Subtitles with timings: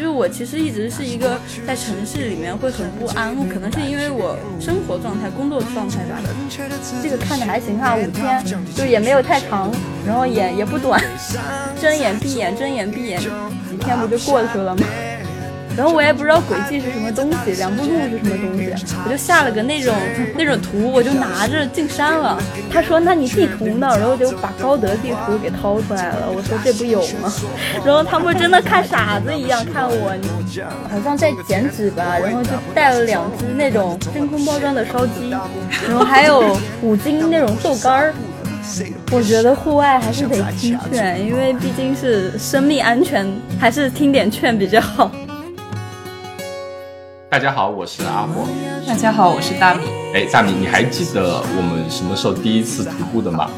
[0.00, 6.18] 就是我其实一直是一个在城市里面会很不安，可能是因为我生活状态、工作状态吧。
[7.02, 8.42] 这个看着还行哈， 五天
[8.74, 9.70] 就也没有太长，
[10.06, 10.98] 然后也也不短，
[11.78, 14.86] 睁眼闭眼睁眼闭眼，几天不就过去了吗？
[15.80, 18.70] 然后我也不知道轨迹是什么东西，两步路是什么东西，
[19.06, 19.94] 我就下了个那种
[20.36, 22.38] 那种图，我就拿着进山了。
[22.70, 26.30] 他说：“那你地图呢？”然后就把高德地图给掏出来了。
[26.30, 27.32] 我说：“这不有吗？”
[27.82, 30.14] 然后他们真的看傻子一样看我，
[30.90, 32.18] 好像在剪纸吧。
[32.18, 38.14] 然后就带了两只那种真空包装的烧鸡，然后还有五斤那种豆干儿。
[39.10, 43.26] 我觉得户外还是得听劝，因为毕竟是生命安全，
[43.58, 45.10] 还是听点劝比较好。
[47.30, 48.44] 大家好，我是阿火。
[48.84, 49.84] 大家好，我是大米。
[50.12, 53.48] 哎，大米，你还记得我们什么时候第一次徒步的吗？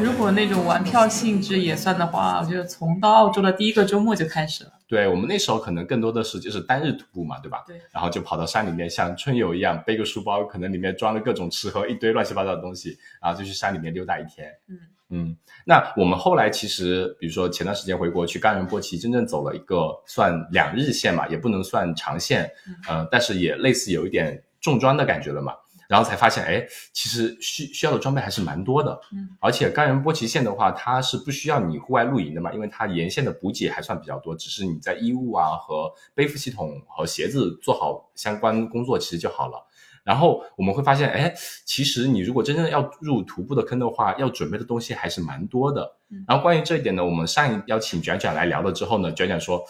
[0.00, 4.70] 如果那种玩票性质也算的话，我觉得从到澳洲的第一个周末就开始了。
[4.86, 7.64] 对我们那时候可能更多的是就是单日徒步嘛，对吧？
[7.66, 7.80] 对。
[7.90, 14.48] 然后就跑到山里面，像春游一样，背个书包，可能里面装了各种吃喝，一堆乱七八糟的东西，然后就去山里面溜达一天。
[14.68, 14.78] 嗯。
[15.10, 22.50] 嗯，那我们后来其实，比如说前段时间回国去冈仁波齐，真正走了一个算两日线嘛，也不能算长线，
[22.88, 25.52] 呃，但是也类似有一点重装的感觉了嘛。
[25.86, 28.98] 然后才发现，哎，其实需需要的装备还是蛮多的。
[29.12, 39.62] 嗯，而且冈仁波齐线的话，它是不需要你户外露营的嘛，因为它沿线的补给还算比较多，只是你在衣物啊和背负系统和鞋子做好相关工作，其实就好了。
[40.04, 41.32] 然后我们会发现，哎，
[41.64, 45.96] 其实你如果真正要入徒步的坑的话，要准备的东西还是蛮多的。
[46.28, 49.64] 然后关于这一点呢，我们上一邀请卷卷来聊了之后呢，卷卷说，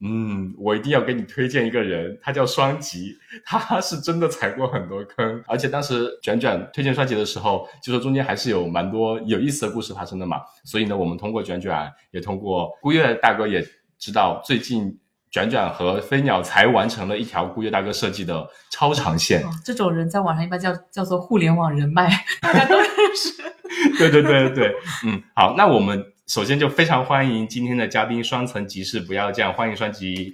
[0.00, 10.40] 嗯，我一定要给你推荐一个人，他叫双吉，他 是真的踩过很多坑，而且当时卷卷推荐双吉的时候，就说中间还是有蛮多有意思的故事发生的嘛。
[10.64, 13.64] 所以呢，我们通过卷卷，也通过孤月大哥也
[13.98, 14.98] 知道最近。
[15.30, 23.42] 卷卷和飞鸟才完成了一条孤月大哥设计的超长线，这种人在网上一般叫叫做互联网人脉，大家都认识。
[23.98, 24.74] 对对对对
[25.04, 30.32] 嗯，好，那我们首先就非常欢迎今天的嘉宾双层集市，不要这样，欢迎双吉。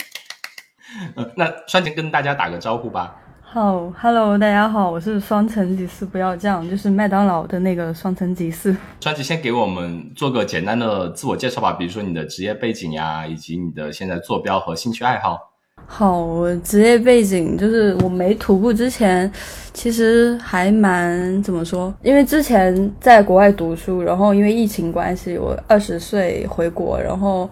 [1.16, 3.16] 嗯，那双吉跟大家打个招呼吧。
[3.54, 8.74] 好，Hello，大家好，我是双层吉士，不要这样，就是麦当劳的那个双层吉士。
[8.98, 15.38] 专辑先给我们做个简单的自我介绍吧，比如说你的职业背景呀，以及你的现在坐标和兴趣爱好。
[15.86, 19.30] 好，我职业背景就是我没徒步之前，
[19.74, 27.46] 其实还蛮怎么说，因为之前在国外读书，然后因为疫情关系，我二十岁回国，然后。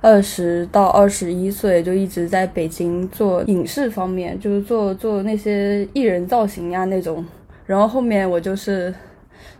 [0.00, 7.24] 二十到二十一岁就一直在北京做影视方面，就是做做那些艺人造型呀那种。
[7.66, 8.92] 然后后面我就是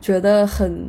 [0.01, 0.89] 觉得很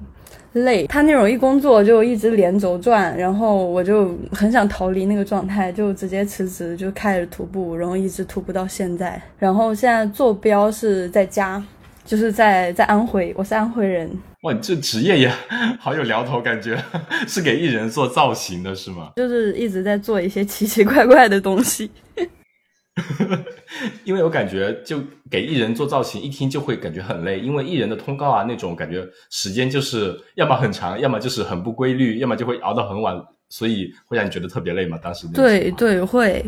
[0.53, 9.21] 累，他那种一工作就一直连轴转，然后我就很想逃离那个状态，就直接辞职，就开始徒步，然后一直徒步到现在。
[9.37, 11.63] 然后现在坐标是在家，
[12.05, 14.09] 就是在在安徽，我是安徽人。
[14.41, 15.31] 哇，你这职业也
[15.79, 16.83] 好有聊头，感觉
[17.27, 19.11] 是给艺人做造型的是吗？
[19.15, 21.91] 就是一直在做一些奇奇怪怪的东西。
[24.03, 33.15] 因为我感觉，就给艺人做造型，一听就会感觉很累，因为艺人的通告啊，那种感觉时间就是要么很长，要么就是很不规律，要么就会熬到很晚，
[33.49, 34.97] 所以会让你觉得特别累嘛。
[34.97, 36.43] 当时对对会，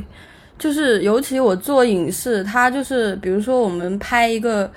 [0.58, 4.70] 就是尤其我做影视，它就是比如说我们拍一个。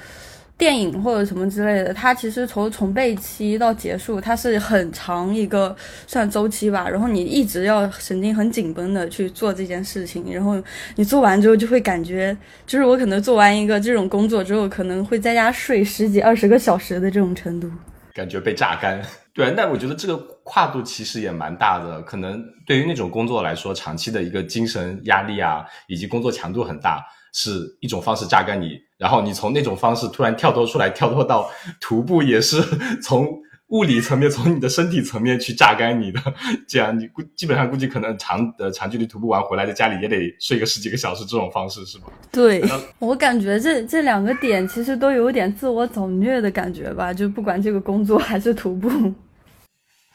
[0.59, 6.89] 电影或者什么之类的，它其实从从备期到结束，它是很长一个算周期吧。
[6.89, 10.57] 然后你一直要神经很紧绷的去做这件事情，然后
[10.95, 12.35] 你做完之后就会感觉，
[12.67, 17.71] 就是我可能做完一个这种工作之后，可能会在家睡十几二十个小时的这种程度，
[18.15, 19.03] 感觉被榨干。
[19.35, 27.05] 对，那我觉得这个跨度其实也蛮大的，可能对于那种工作来说，长期的一个精神压力啊，以及工作强度很大。
[27.39, 32.63] 是一种方式榨干你，然后你从那种方式突然跳脱出来，跳脱到徒步，也是
[33.03, 33.29] 从
[33.69, 36.21] 物理层面、从你的身体层面去榨干你的。
[36.69, 42.05] 这样你估基本上估计可能长呃长距离徒步完回来，在家里也得睡个十几个小时，这种方式是吧？
[42.31, 42.63] 对，
[42.99, 48.89] 我感觉这这两个点其实都有点自我找虐的感觉吧，就不管这个工作还是徒步。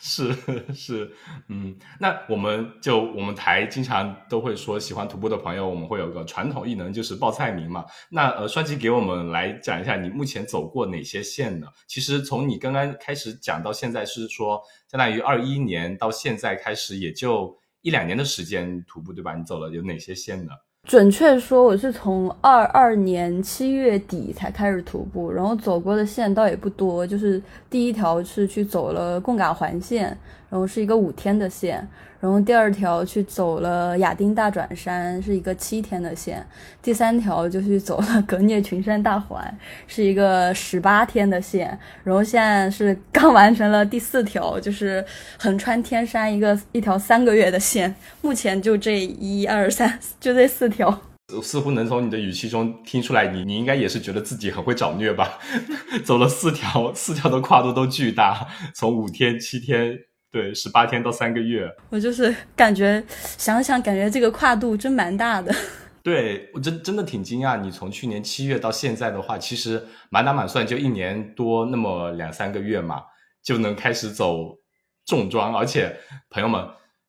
[0.04, 0.36] 是
[0.74, 1.12] 是，
[1.48, 7.86] 嗯，那我们就我们台经常都会说，喜欢徒步的朋友，我们会有个传统异能，就是报菜名嘛。
[8.10, 11.68] 那呃，双吉给我们来讲一下，你目前走过哪些线呢？
[11.86, 14.60] 其实从你刚刚开始讲到现在，是说
[14.90, 19.36] 相当于二一年到现在开始，也就一两年的时间徒步，对吧？
[19.36, 20.52] 你走了有哪些线呢？
[20.88, 27.06] 准确说，我是从二二年七月底才开始徒步，然后走过的线倒也不多。
[27.06, 30.06] 就是第一条是去走了贡嘎环线，
[30.50, 31.88] 然后是一个五天的线，
[32.22, 36.38] 然后第二条去走了亚丁大转山，是一个七天的线；
[36.82, 39.58] 第三条就去走了格聂群山大环，
[39.88, 41.78] 是一个十八天的线。
[42.04, 45.04] 然后现在是刚完成了第四条，就是
[45.40, 47.94] 横穿天山一个一条三个月的线。
[48.22, 51.02] 目前就这一二三， 就这四条。
[51.42, 55.40] 似乎能从你的语气中听出来，你你应该也是觉得自己很会找虐吧？
[56.06, 59.98] 走了四条，四条的跨度都巨大，从五天、七天，
[60.32, 61.70] 对，十八天到三个月。
[61.90, 63.04] 我就是感觉
[63.38, 65.54] 想想，感觉这个跨度真蛮大的。
[66.02, 73.04] 对我真真的挺惊讶，你从去年七月到现在的话，其实满打满算就一年多那么两三个月嘛，
[73.44, 74.58] 就能开始走
[75.06, 75.96] 重装，而且
[76.30, 76.66] 朋友们。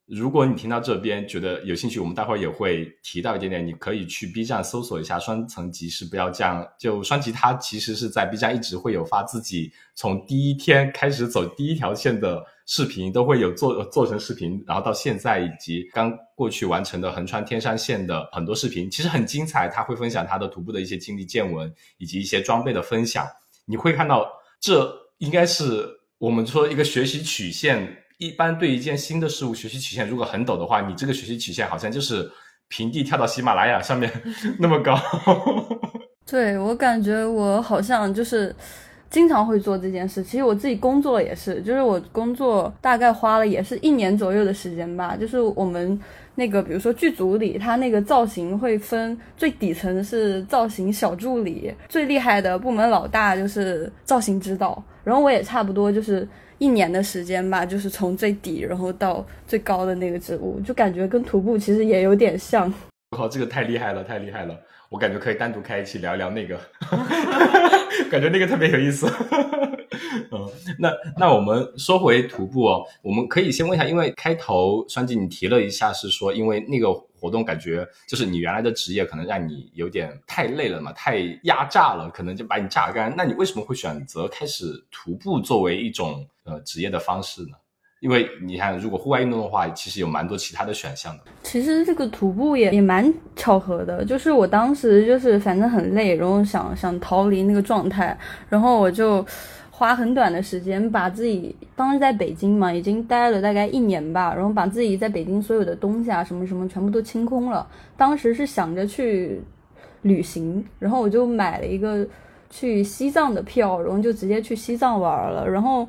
[0.08, 6.66] 如果你听到这边觉得有兴趣，我们待会儿也会提到一点点，你可以去 B 站搜索一下“双层级，是不要这样”。
[6.76, 19.68] 就双吉他其实是在 B 站一直会有发自己从第一天开始走第一条线的视频，都会有做做成视频，然后到现在以及刚过去完成的横穿天山线的很多视频，其实很精彩。
[19.68, 23.26] 他会分享他的徒步的一些经历见闻，以及一些装备的分享。
[23.64, 24.30] 你会看到，
[24.60, 25.88] 这应该是
[26.18, 27.98] 我们说一个学习曲线。
[28.18, 32.30] 一般对一件新的事物学习曲线如果很陡的话，你这个学习曲线好像就是
[32.68, 34.08] 平地跳到喜马拉雅上面
[34.60, 34.96] 那么高。
[36.24, 38.54] 对我感觉我好像就是
[39.12, 40.24] 经常会做这件事。
[40.24, 45.16] 其实我自己工作也是，就是我工作大概花了也是一年左右的时间吧。
[45.16, 45.96] 就是我们
[46.34, 54.82] 那个比如说剧组里，他那个造型会分最底层是造型小助理，最厉害的部门老大就是造型指导。
[55.04, 56.26] 然后我也差不多就是。
[56.58, 62.72] 一年的时间吧，就是从最底然后到最高的那个职务，就感觉跟徒步其实也有点像。
[63.10, 64.54] 我靠，这个太厉害了，太厉害了！
[64.92, 66.60] 我感觉可以单独开一期聊一聊那个，
[68.10, 69.10] 感觉那个特别有意思。
[70.30, 70.48] 嗯，
[70.78, 76.92] 那那我们说回徒步哦，我们可以先问一下，因为开头双季你提了一下，是说因为那个。
[77.22, 83.14] 活动感觉就是你原来的职业可能让你有点太累了嘛，太压榨了，可能就把你榨干。
[83.16, 87.56] 那你为什么会选择开始徒步作为一种呃职业的方式呢？
[88.02, 91.22] 因为你看，如果户外运动的话，其实有蛮多其他的选项的。
[91.42, 98.18] 其实这个徒步也也蛮巧合的，就是我当时就是反正很累，然后想想逃离那个状态，
[98.48, 99.24] 然后我就。
[99.74, 107.66] 花很短的时间，把自己当时在北京嘛，已经待了大概一年吧，然后把自己在北京所有的东西啊，什么什么全部都清空了。
[107.96, 109.40] 当时是想着去
[110.02, 112.06] 旅行，然后我就买了一个
[112.48, 115.48] 去西藏的票，然后就直接去西藏玩了。
[115.48, 115.88] 然后，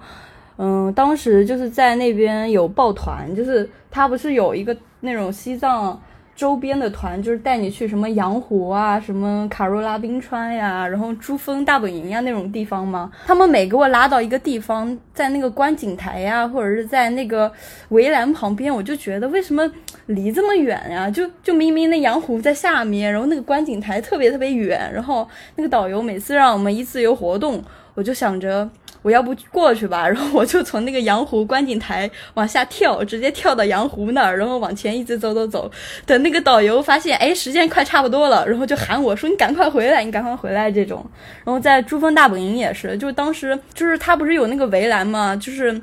[0.57, 6.00] 嗯，当时就是在那边有抱团，就是他不是有一个那种西藏。
[6.35, 13.11] 周边的团就是带你去什么羊湖啊，什么卡若拉冰川呀，然后珠峰大本营呀那种地方吗？
[13.27, 17.51] 他们每给我拉到一个地方，在那个观景台呀，或者是在那个
[17.89, 19.71] 围栏旁边，我就觉得为什么
[20.07, 21.07] 离这么远呀？
[21.07, 27.63] 就就明明那羊湖在下面，然后那个观景台特别特别远，然后那个导游每次让我们一自由活动，
[27.94, 28.67] 我就想着。
[29.03, 35.69] 我要不过去吧， 然后我就从那个羊湖观景台往下跳，直接跳到羊湖那儿，然后往前一直走走走。
[36.05, 41.05] 等那个导游发现，哎，时间快差不多了，然后就喊我说：“你赶快回来，你赶快回来。”这种。
[41.44, 45.35] 然后在珠峰大本营也是，就当时就是他不是有那个围栏嘛？
[45.35, 45.79] 就是。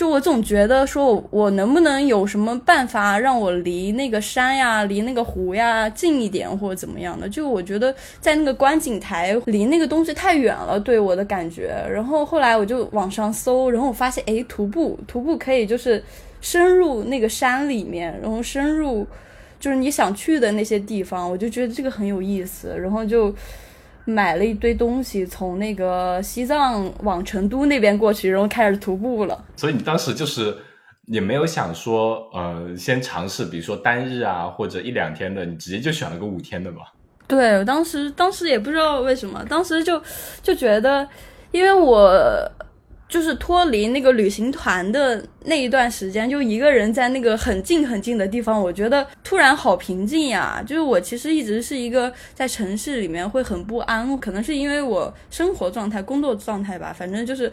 [0.00, 7.28] 就我总觉得说，我能不能有什么办法让我离那个山呀、离那个湖呀近一点，或者怎么样的？
[7.28, 11.74] 就我觉得在那个观景台离那个东西太远了，对我的感觉。
[11.92, 16.02] 然后后来我就网上搜，然后我发现，哎，徒步，徒步可以就是
[16.40, 19.06] 深入那个山里面，然后深入
[19.58, 23.34] 就是你想去的那些地方，我就觉得这个很有意思，然后就。
[24.04, 29.44] 买了一堆东西，从那个西藏往成都那边过去，然后开始徒步了。
[29.56, 30.56] 所以你当时就是
[31.06, 36.92] 也没有想说，呃，先尝试，比如说单日啊，或者一两天的，你直接就选了个五天的吧？
[37.26, 40.02] 对，我当时当时也不知道为什么，当时就
[40.42, 41.06] 就觉得，
[41.52, 42.10] 因为我。
[43.10, 50.62] 就是脱离那个旅行团的那一段时间，就一个人在那个很近很近的地方，我觉得突然好平静呀。
[50.64, 56.94] 就是我其实一直是一个在城市里面会很不安，可能是因为我生活状态、工作状态吧。
[56.96, 57.52] 反正就是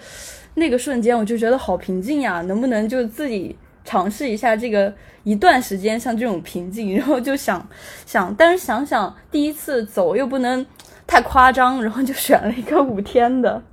[0.54, 2.42] 那个瞬间，我就觉得好平静呀。
[2.44, 6.94] 能不能就自己尝试一下这个一段时间像这种平静？
[6.96, 7.68] 然后就想
[8.06, 10.64] 想，但是想想第一次走又不能
[11.08, 13.64] 太夸张，然后就选了一个五天的。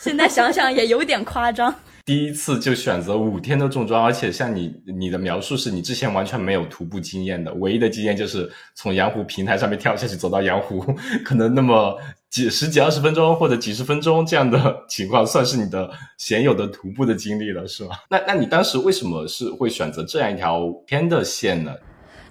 [0.02, 1.74] 现在想想也有点夸张。
[2.06, 10.82] 第一次就选择五天的重装，而且像你你的描述是你之前完全没有徒步经验的，唯一的经验就是从羊湖平台上面跳下去走到羊湖，
[11.22, 11.96] 可能那么
[12.30, 17.90] 几十几二十分钟或者几十分钟这样的情况，算是你的鲜有的徒步的经历了，是吗？
[18.08, 21.72] 那那你当时为什么是会选择这样一条偏的线呢？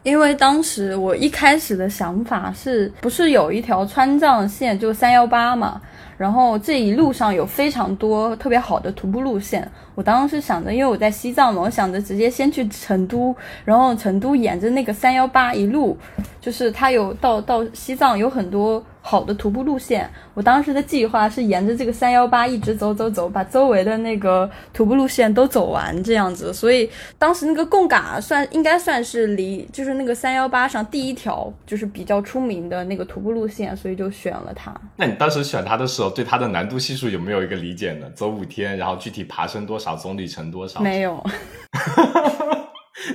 [0.03, 5.79] 因为当时我一开始的想法是不是有一条川藏线，就三幺八嘛。
[6.19, 9.65] 然后这一路上有非常多特别好的徒步路线，
[9.99, 15.97] 我当时想着，因为我在西藏嘛，我想着直接先去成都，然后成都沿着那个三幺八一路，
[16.39, 18.81] 就是它有到到西藏有很多。
[19.01, 26.53] 好的徒步路线，我当时的计划是沿着这个三幺八一直走走走，把周围的那个徒步路线都走完这样子。
[26.53, 26.87] 所以
[27.17, 34.75] 当时那个贡嘎算应该算是离就是那个三幺八上第一条就是比较出名的那个徒步路线，所以就选了它。
[34.97, 38.05] 那你当时选它的时候，对它的难度系数有没有一个理解呢？
[38.13, 40.81] 走五天，然后具体爬升多少，总里程多少？
[40.81, 41.23] 没有。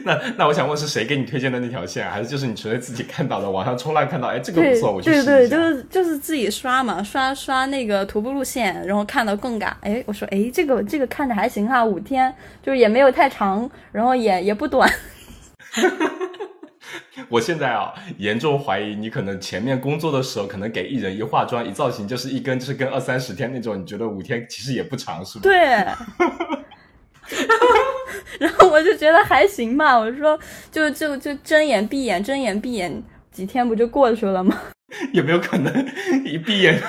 [0.02, 3.50] 那那我想问是谁给你推荐的那条线，还是就是你纯粹自己看到的？
[3.50, 5.31] 网上冲浪看到，哎， 这个不错，我去试一下。
[5.31, 14.90] 对对，就是就是自己刷嘛，刷刷那个徒步路线，然后看到贡嘎，哎，我说哎，这个这个看着还行哈，五天就是也没有太长，然后也也不短。
[17.28, 25.43] 我现在啊，严重怀疑你可能前面工作的时候，可能给艺人一化妆一造型就是一根就是跟二三十天那种，你觉得五天其实也不长，是吧？
[25.43, 25.85] 对。
[28.38, 30.38] 然后我就觉得还行吧，我说
[30.71, 34.57] 就就就睁眼闭眼睁眼闭眼，几天不就过去了吗？
[35.12, 35.87] 有没有可能
[36.25, 36.81] 一闭眼，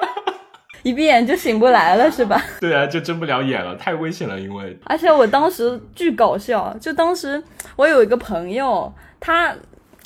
[0.82, 2.40] 一闭眼就醒不来了，是吧？
[2.60, 7.42] 对啊，就睁不了眼了，太危险了，因为而且我当时巨搞笑，就当时
[7.76, 9.54] 我有一个朋友，他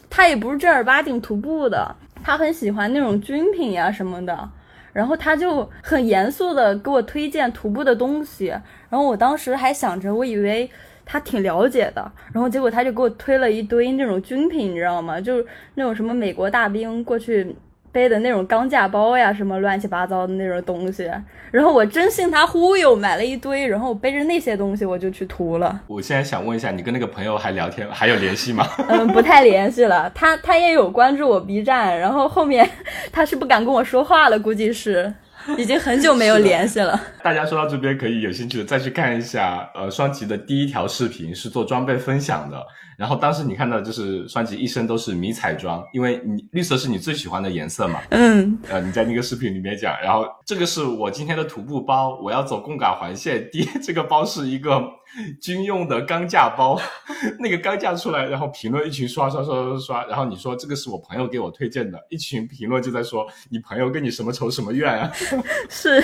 [0.08, 4.50] 他也不是正儿八经徒步的，他很喜欢那种军品呀什么的。
[4.92, 8.46] 然后他就很严肃的给我推荐徒步的东西，
[8.88, 10.70] 然后我当时还想着，我以为
[11.04, 15.20] 他挺了解的，然后结果他就给我推了一堆那种军品，你知道吗？
[15.20, 17.56] 就是那种什么美国大兵过去。
[17.92, 21.10] 背的那种钢架包呀，什么乱七八糟的那种东西，
[21.50, 25.80] 然后我真信他忽悠，买了一堆，然后我背着那些东西我就去涂了。
[25.86, 28.66] 我现在想问一下，你跟那个朋友还聊天，还有联系吗？
[28.88, 30.10] 嗯，不太联系了。
[30.14, 32.68] 他他也有关注我 B 站，然后后面
[33.10, 35.12] 他是不敢跟我说话了，估计是
[35.58, 37.00] 已经很久没有联系了。
[37.22, 42.62] 大家说到这边，可以有兴趣的再去看一下，呃，双吉的第一条视频是做装备分享的。
[42.98, 48.00] 然后当时你看到就是双吉一身都是迷彩装，因为你绿色是你最喜欢的颜色嘛。
[48.10, 48.58] 嗯。
[48.68, 53.48] 呃，你在那个视频里面讲，然后这个是我今天的徒步包，我要走贡嘎环线。
[53.50, 54.82] 第一这个包是一个
[55.40, 56.80] 军用的钢架包，
[57.38, 65.12] 那个钢架出来，然后评论一群刷刷刷刷刷，然后你说这个是我朋友给我推荐的，一群评论就在说你朋友跟你什么仇什么怨啊？
[65.68, 66.02] 是，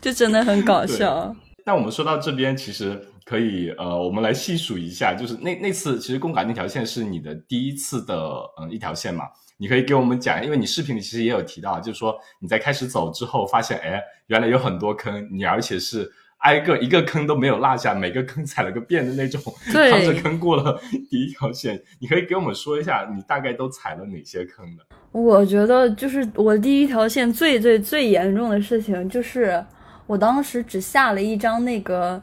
[0.00, 1.34] 就真的很搞笑。
[1.64, 3.06] 那我们说到这边，其实。
[3.22, 8.16] 可以，呃，我们来细数一下，就是那那次，其实贡嘎那条线是你的第一次的，
[8.60, 9.24] 嗯，一条线嘛。
[9.56, 19.40] 你可以给我们讲，因为你视频里其实也有提到，就是说你在开始走之后，发现，哎，原来有很多坑，你而且是挨个一个坑都没有落下，每个坑踩了个遍的那种，
[19.72, 20.78] 对，着坑过了
[21.08, 21.80] 第一条线。
[21.98, 24.82] 你可以给我们说一下，你大概都踩了哪些坑呢？
[25.12, 29.64] 我觉得就是我第一条线最最最严重的事情，就是
[30.06, 32.22] 我当时只下了一张那个。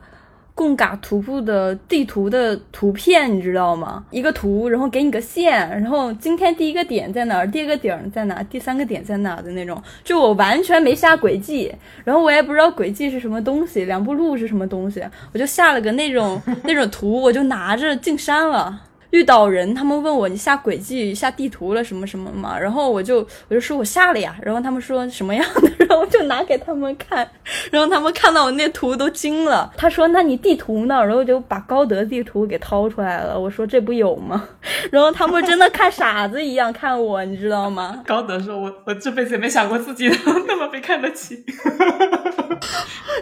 [0.57, 4.03] 贡嘎徒步的地图的图片，你知道吗？
[4.09, 9.79] 一个图，然后给你个线，然后今天第一个点在哪儿，第二个点在哪，第三个点在哪的那种。
[10.03, 11.71] 就我完全没下轨迹，
[12.03, 18.81] 然后我也不知道轨迹是什么东西，两步路是什么东西，我就下了个那种那种图，我就拿着进山了。
[19.11, 27.29] 遇到人，他们问我你下轨迹、下地图了什么什么嘛，然后我就我就说我下了呀，然后他们说什么样的， 然后就拿给他们看，
[27.71, 29.71] 然后他们看到我那图都惊了。
[29.77, 31.03] 他说那你地图呢？
[31.05, 33.39] 然后就把高德地图给掏出来了。
[33.39, 34.47] 我说这不有吗？
[34.91, 38.03] 然后他们真的看傻子一样看我，你知道吗？
[38.05, 40.09] 高德说我我这辈子也没想过自己
[40.47, 41.43] 那么被看得起。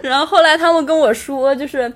[0.02, 1.92] 然后后来他们跟我说就是。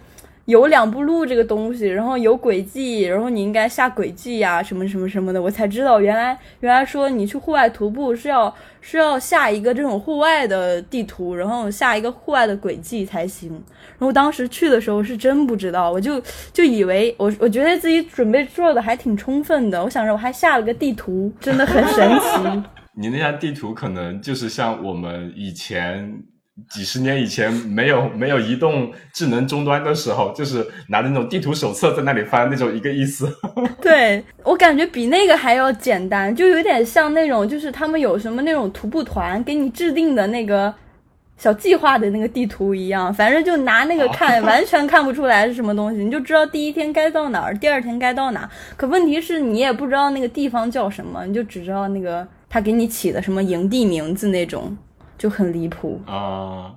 [0.47, 13.51] 有两步路这个东西，然后有轨迹，然后你应该下轨迹呀，什么什么什么的，我才知道原来原来说你去户外徒步是要是要下一个这种户外的地图，然后下一个户外的轨迹才行。
[13.99, 16.21] 然后当时去的时候是真不知道，我就
[16.53, 22.63] 就以为我我觉得自己准备做的还挺充分的，我想着我还下了个地图，真的很神奇。
[23.01, 26.25] 你那张地图可能就是像我们以前。
[26.69, 33.33] 几十年以前没有 没有移动智能终端的时候，就是拿着那种地图手册在那里翻那种一个意思。
[33.81, 40.73] 对我感觉比那个还要简单，就有点像那种就是他们有什么那种徒步团给你制定的那个
[41.37, 48.49] 小计划的那个地图一样，反正就拿那个看， 完全看不出来是什么东西，你就知道第一天该到哪儿，第二天该到哪。
[48.77, 54.77] 可问题是你也不知道那个地方叫什么，你就只知道那个他给你起的什么营地名字那种。
[55.21, 56.73] 就很离谱啊，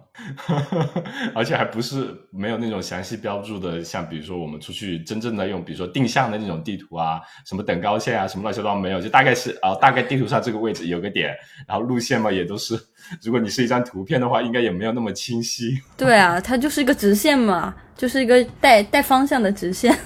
[1.34, 11.34] 而且还不是没有那种详细标注的，像比如说我们出去真正的用，比如说定向的那种地图啊，什么等高线啊，什么乱七八糟没有，就大概是啊，大概地图上这个位置有个点，
[11.66, 12.78] 然后路线嘛也都是，
[13.24, 15.80] 如果你是一张图片的话，应该也没有那么清晰。
[15.96, 19.98] 对啊，它就是一个直线嘛，就是一个带带方向的直线。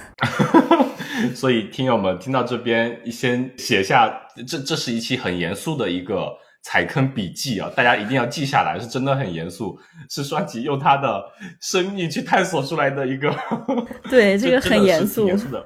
[1.33, 4.13] 所以听友们听到这边，先写下，
[4.47, 6.37] 这这是一期很严肃的一个。
[6.67, 11.23] 踩坑笔记啊，大家一定要记下来，是真的很严肃，是双吉用他的
[11.61, 13.33] 生命去探索出来的一个。
[14.11, 15.27] 对，这个很严肃。
[15.27, 15.65] 严肃的。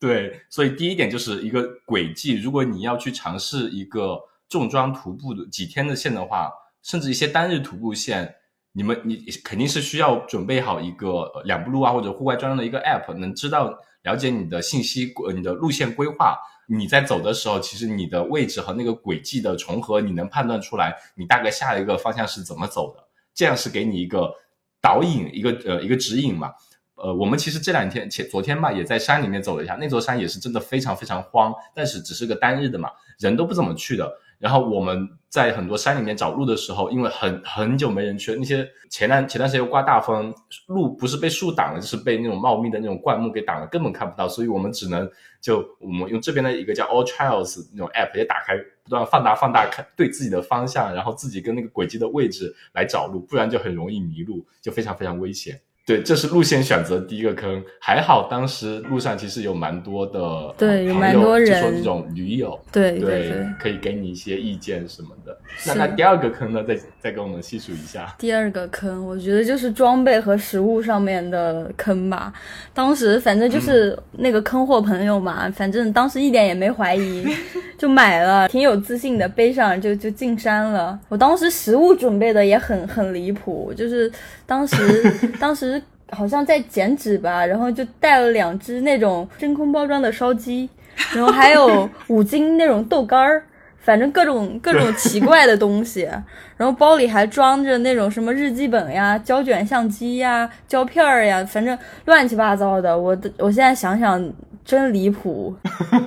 [0.00, 2.34] 对，所以第一点就是一个轨迹。
[2.34, 4.18] 如果你要去尝试一个
[4.48, 6.50] 重装徒步的几天的线的话，
[6.82, 8.34] 甚至一些单日徒步线，
[8.72, 16.36] 你们你肯定是需要准备好一个两步路啊或者户外专用的一个 app，能知道了解你的信息，你的路线规划。
[16.66, 23.02] 你在走的时候，其实你的位置和那个轨迹的重合，你能判断出来，你大概下一个方向是怎么走的，
[23.34, 24.32] 这样是给你一个
[24.80, 26.52] 导引，一个呃一个指引嘛。
[26.94, 34.12] 呃，我们其实这两天前昨天吧，也在山里面走了一下，那座山也是真的非常非常荒，但是只是个单日的嘛，人都不怎么去的。
[34.42, 40.34] 然后我们在很多山里面找路的时候，因为很很久没人去了，那些前段前段时间又刮大风，
[40.66, 44.28] 路不是被树挡了，就是被那种茂密的那种灌木给挡了，根本看不到。
[44.28, 45.08] 所以我们只能
[45.40, 55.60] 就我们用这边的一个叫 All Trails 那种 app 也打开，不断放大放大看对自己的方向，然后自己跟那个轨迹的位置来找路，不然就很容易迷路，就非常非常危险。
[55.84, 65.36] 对，这是路线选择第一个坑，还好当时路上其实有蛮多的，对，有蛮多人，就说这种驴友，对对对，可以给你一些意见什么的。
[65.66, 66.62] 那那第二个坑呢？
[66.62, 68.14] 再再给我们细数一下。
[68.16, 72.32] 第二个坑，我觉得就是装备和食物上面的坑吧。
[72.72, 77.26] 当时反正就是那个坑货朋友嘛，反正当时一点也没怀疑，
[77.76, 80.96] 就买了，挺有自信的，背上就就进山了。
[81.08, 84.10] 我当时食物准备的也很很离谱，就是
[84.46, 84.76] 当时
[85.40, 85.72] 当时。
[86.16, 90.68] 好像在剪纸吧，然后就带了两只那种真空包装的烧鸡，
[91.14, 93.42] 然后还有五斤那种豆干儿，
[93.78, 96.08] 反正各种各种奇怪的东西。
[96.56, 102.96] 然后包里还装着那种什么日记本呀、胶卷相机呀、胶片儿呀，反正乱七八糟的。
[102.96, 104.32] 我的，我现在想想
[104.64, 105.56] 真离谱。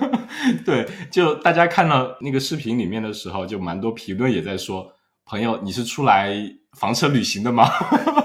[0.64, 4.94] 对，就大家看到那个视频里面的时候，就蛮多评论也在说
[5.26, 6.34] ：“朋友，你是出来
[6.78, 7.68] 房车旅行的吗？”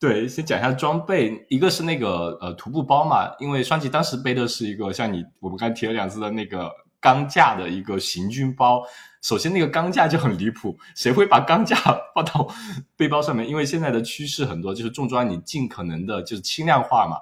[0.00, 8.82] 对，先讲一下装备，一个是那个呃徒步包嘛，因为双吉当时背的是一个像你我们刚提了两次的那个钢架的一个行军包。
[9.22, 11.74] 首先那个钢架就很离谱，谁会把钢架
[12.14, 12.46] 放到
[12.98, 13.48] 背包上面？
[13.48, 17.16] 因为现在的趋势很多就是重装，你尽可能的就是轻量化嘛。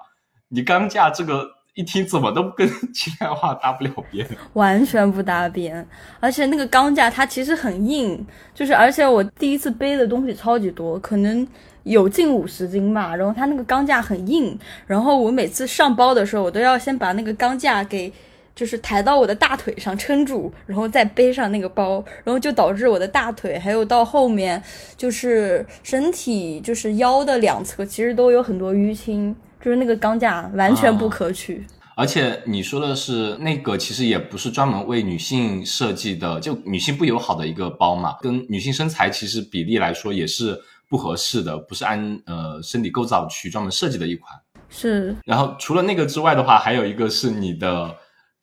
[0.49, 5.87] 你钢架这个一听怎么都跟 轻量化搭不了边，完全不搭边。
[6.19, 11.47] 而且那个钢架它其实很硬，就是而且我第一次背的东西超级多，可能。
[11.83, 18.11] 有近五十斤吧，然后它那个钢架很硬，然后我每次上包的时候，我都要先把那个钢架给
[18.55, 24.61] 就是抬到我的大腿上撑住，然后再背上那个包，然后就导致我的大腿还有到后面
[24.95, 31.65] 就是身体就是腰的两侧其实都有很多淤青，就是那个钢架完全不可取。
[31.95, 40.57] 而且你说的是那个，其实也不是专门为女性设计的，就女性不友好的一个包嘛，跟女性身材其实比例来说也是。
[40.93, 44.31] 不合适的，不是按呃身体构造去专门设计的一款。
[44.69, 45.15] 是。
[45.25, 47.89] 然后除了那个之外的话，还有一个是你的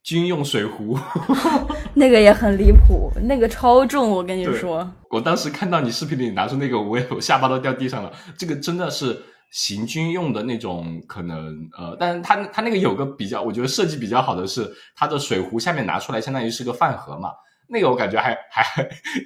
[0.03, 0.99] 军用水壶，
[1.95, 4.93] 那个也很离谱，那个超重，我跟你说。
[5.11, 8.11] 我当时看到你视频里拿出那个，我也下巴都掉地上了。
[8.37, 9.17] 这个真的是
[9.53, 17.31] 行军用的那种，可能呃，但是它它那个有个比较，我觉得设计比较好的是，它的水壶下面拿出来相当于是个饭盒嘛。
[17.71, 18.65] 那个我感觉还还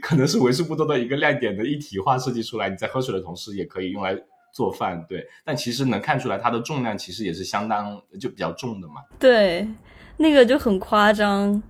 [0.02, 4.14] 可能是为数不多的一个亮点的一体化设计出来，你在喝水的同时也可以用来
[4.52, 5.26] 做饭，对。
[5.44, 8.96] 但其实能看出来它的重量其实也是相当就比较重的嘛。
[9.18, 9.66] 对，
[10.18, 11.62] 那个就很夸张。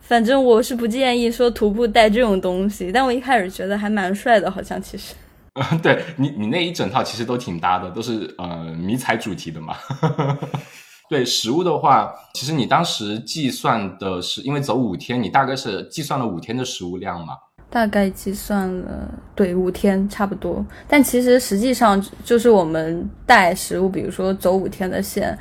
[0.00, 5.14] 反正我是不建议说徒步带这种东西，但我一开始觉得还蛮帅的，好像其实。
[5.82, 9.76] 对你你那一整套其实都挺搭的，都是呃迷彩主题的嘛。
[11.08, 17.34] 对食物的话，其实你当时计算的是，因为走五天，你大概是计算了五天的食物量嘛？
[17.70, 20.64] 大概计算了，对，五天差不多。
[20.86, 25.38] 但其实实际上就是我们带食物，比如说走五天的线，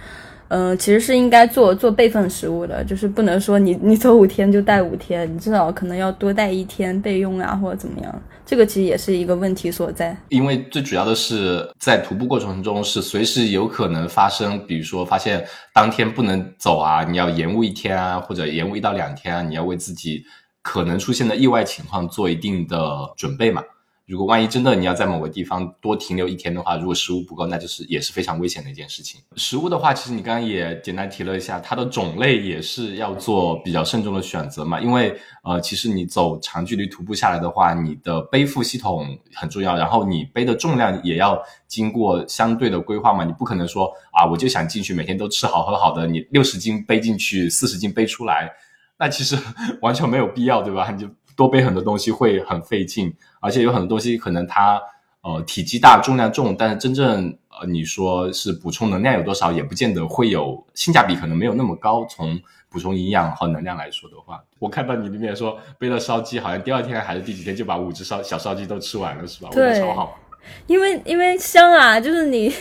[0.50, 8.22] 嗯，其实是应该做做备份食物的，就是不能说你你走五天就带五天，你至少可能要多带一天备用啊，或者怎么样。
[8.46, 10.16] 这个其实也是一个问题所在。
[10.30, 20.24] 因为最主要的是在徒步过程中是随时有可能发生，比如说发现当天不能走啊，你要延误一天啊，或者延误一到两天啊，你要为自己
[20.62, 22.80] 可能出现的意外情况做一定的
[23.18, 23.62] 准备嘛。
[24.08, 29.20] 如果万一真的你要在某个地方多停留一天的话，如果食物不够，那就是也是非常危险的一件事情。
[29.36, 34.80] 食物的话，其实你刚刚也简单提了一下，它的种类也是要做比较慎重的选择嘛。
[34.80, 43.26] 因为呃，其实你走长距离徒步下来的话，你的背负系统很重要，然后你背的重量也要经过相对的规划嘛。
[43.26, 48.50] 你不可能说啊，我就想进去每天都吃好喝好的，你六十斤背进去，四十斤背出来，
[48.98, 49.38] 那其实
[49.84, 50.90] 完全没有必要，对吧？
[50.92, 51.10] 你就。
[51.38, 54.82] 多背很多东西会很费劲，而且有很多东西可能它
[55.22, 62.06] 呃体积大、重量重，但是真正呃你说是补充能量有多少，也不见得会有性价比，可能没有那么高。
[62.10, 62.38] 从
[62.70, 69.50] 补充营养和能量来说的话，我看到你里面说背了烧鸡，好像第二天还是第几天就把五只烧小烧鸡都吃完了，是吧？
[69.52, 70.20] 对，超好。
[70.66, 72.52] 因为因为香啊，就是你。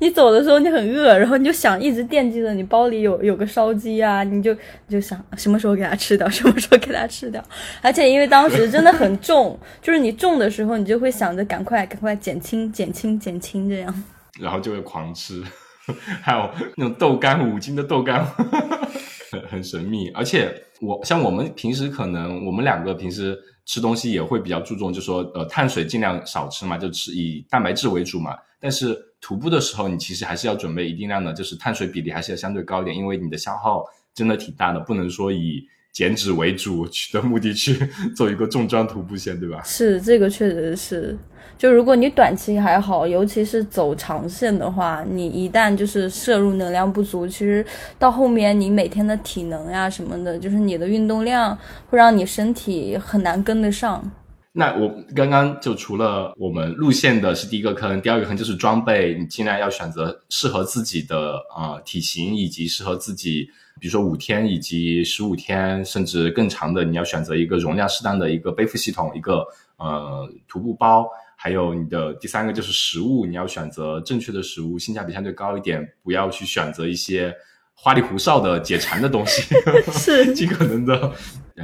[0.00, 4.60] 你走的时候你很饿，然后你就想一直惦记着你包里有有个烧鸡啊，你就你
[4.90, 7.42] 就想什么时候给它吃掉，什么时候给它吃掉。
[7.82, 14.04] 而且因为当时真的很重， 就是你重的时候，你就会想着赶快赶快减轻减轻减轻这样，
[14.40, 15.42] 然后就会狂吃。
[16.22, 18.24] 还有那种豆干五斤的豆干，
[19.32, 20.08] 很 很神秘。
[20.10, 20.48] 而且
[20.80, 23.36] 我像我们平时可能我们两个平时
[23.70, 28.36] 吃东西也会比较注重，就说呃碳水尽量少吃嘛，就吃以蛋白质为主嘛。
[28.58, 37.78] 但是徒步的时候，你其实还是要准备一定量的，就是碳水比例还是要相对高一点，因为你的消耗真的挺大的，不能说以减脂为主的目的去
[38.16, 39.62] 做一个重装徒步线，对吧？
[39.64, 41.16] 是，这个确实是。
[41.60, 47.62] 就如果你短期还好，尤其是走长线的话，你一旦就是摄入能量不足，其实
[47.98, 51.56] 到后面你每天的体能呀什么的，就是你的运动量
[51.90, 54.02] 会让你身体很难跟得上。
[54.52, 63.46] 那我刚刚就除了我们路线的是第一个坑，第二个坑就是装备，你尽量要选择适合自己的呃体型以及适合自己，
[63.78, 69.44] 比如说五天以及十五天甚至更长的，你要选择一个容量适当的一个背负系统，一个
[69.76, 71.06] 呃徒步包，
[71.42, 77.34] 还有你的第三个就是食物，你要选择正确的食物，性价比相对高一点，不要去选择一些
[77.72, 79.54] 花里胡哨的解馋的东西，
[79.90, 81.12] 是 尽可能的。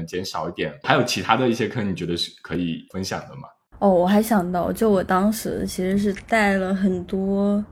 [0.06, 3.48] 减少一点，还有其他的一些坑，你觉得是可以分享的吗？
[3.78, 7.64] 哦，我还想到，就我当时其实是带了很多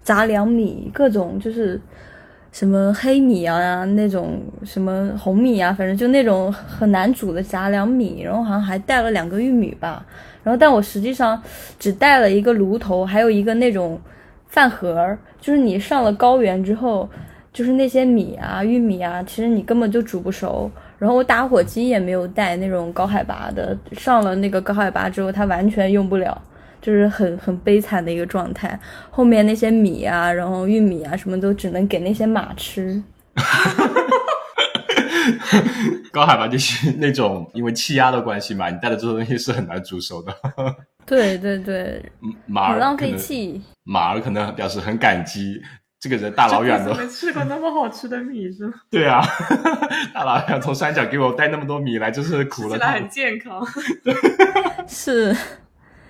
[0.00, 1.80] 杂粮米，各种就是
[2.52, 10.04] 什么黑米啊，那种什么红米啊，反正就那种很难煮的杂粮米，然后好像还带了两个玉米吧。
[10.44, 11.40] 然后，但我实际上
[11.78, 13.98] 只带了一个炉头，还有一个那种
[14.48, 17.08] 饭盒，就是你上了高原之后，
[17.52, 20.70] 就是那些米啊、玉米啊，其实你根本就煮不熟。
[20.98, 26.40] 然后我打火机也没有带那种高海拔的，上了那个高海拔之后，它完全用不了，
[26.82, 28.78] 就是很很悲惨的一个状态。
[29.10, 33.02] 后面那些米啊，然后玉米啊，什么都只能给那些马吃。
[36.10, 40.36] 高海拔地区那种因为气压的关系嘛，你带的这些东西是很难煮熟的。
[41.06, 42.04] 对对对，
[42.46, 43.62] 马儿浪费气。
[43.84, 45.62] 马儿可能表示很感激。
[45.98, 48.74] 这个人大老远的没吃过那么好吃的米是吗？
[48.90, 49.22] 对啊，
[50.12, 52.70] 大老远从山脚给我带那么多米来，就是苦了。
[52.70, 53.64] 起来很健康。
[54.88, 55.32] 是，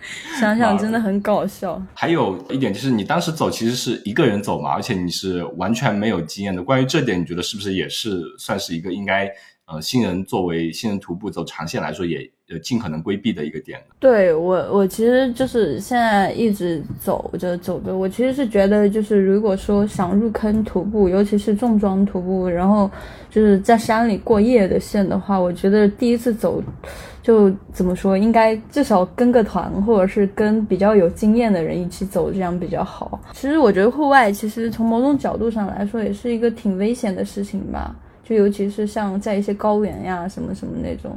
[0.41, 1.81] 想想真的很搞笑。
[1.95, 6.63] 还有一点就是，你当时走其实是一个人走嘛，而且你是完全没有经验的。
[6.63, 9.31] 关于这点，你觉得是不是也是算是一个应该
[9.67, 12.19] 呃新人作为新人徒步走长线来说也
[12.51, 12.59] 呃？
[12.59, 13.81] 尽可能规避的一个点。
[13.99, 22.91] 对我，我其实就是现在一直走着走着，我其实是觉得，就是如果说想入坑徒步，尤其是重装徒步，然后
[23.31, 26.63] 就是在山里过夜的线的话，我觉得第一次走，
[27.23, 33.21] 就怎么说，应该至少跟个团，或者是跟比较有经验的人一起走，这样比较好。
[33.33, 41.17] 其实我觉得户外其实从某种角度上来说，也是一个挺危险的事情吧，就尤其是像在一些高原呀什么什么那种。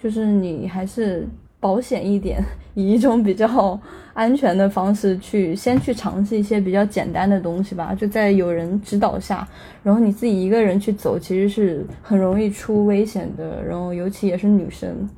[0.00, 1.26] 就是你还是
[1.58, 3.80] 保险一点，以一种比较
[4.12, 7.94] 安全的方式去先去尝试一些比较简单的东西吧。
[7.98, 9.48] 就在有人指导下，
[9.82, 13.64] 然后你自己一个人去走，其实是很容易出危险的。
[13.64, 15.08] 然后尤其也是女生。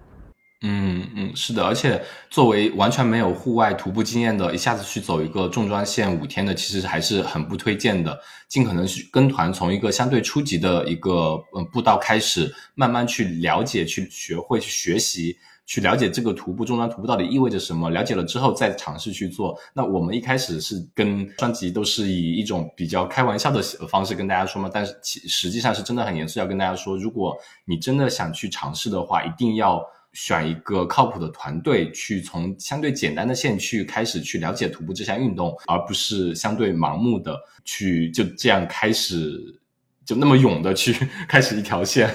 [0.62, 8.18] 嗯嗯，是的，而且作为完全没有户外徒步经验的，一下子去走一个重装线五天的，其实还是很不推荐的。
[8.49, 15.37] 尽可能去跟团，从一个相对初级的一个嗯步道开始，慢慢去了解、去学会、去学习。
[15.66, 19.57] 去了解这个徒步重装徒步到底意味着什么，了解了之后再尝试去做。
[19.73, 29.81] 那我们一开始是跟专辑都是以一种比较开玩笑的方式跟大家说嘛，但是其实际上是真的很严肃，要跟大家说，如果你真的想去尝试的话，一定要
[30.12, 39.57] 选一个靠谱的团队，去从相对简单的线去开始去了解徒步这项运动，而不是相对盲目的去就这样开始。
[40.03, 40.92] 就那么勇的去
[41.29, 42.12] 开始一条线，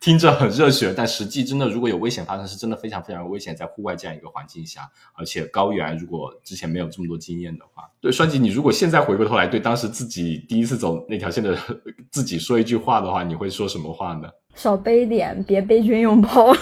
[0.00, 3.54] 听着很热血，但实际真的如果有危险发生，是真的非常非常危险。
[3.54, 11.54] 在户外这样一个环境下，而且高原，如果之前没有这么多经验的话，对双吉，你如果现在回过头来对当时自己第一次走那条线的
[12.10, 14.30] 自己说一句话的话，你会说什么话呢？
[14.54, 16.56] 少背点，别背军用包。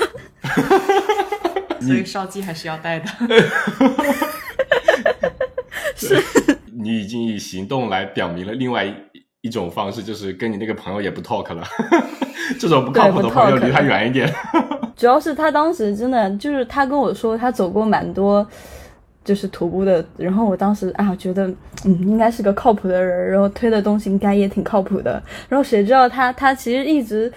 [1.81, 3.07] 所以烧鸡还是要带的。
[5.97, 6.23] 是
[6.73, 8.95] 你已经以行动来表明了另外一。
[9.45, 11.65] 一种方式就是跟你那个朋友也不 talk 了，
[12.61, 14.33] 这种不靠谱的朋友离他远一点。
[14.97, 18.47] 主要是他当时真的就是他跟我说他走过蛮多
[19.25, 21.49] 就是徒步的，然后我当时啊觉得
[21.85, 25.21] 嗯应该是个靠谱的人，然后推的东西应该也挺靠谱的。
[25.49, 27.33] 然后谁知道他他其实一直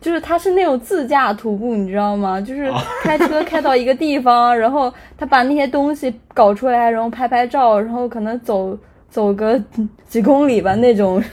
[0.00, 2.40] 就是他是那种自驾徒步，你知道吗？
[2.42, 8.78] 就是开车开到一个地方， 然后他把那些东西搞出来，然后拍拍照，然后可能走。
[9.10, 9.58] 走个
[10.06, 11.24] 几公里吧，那种。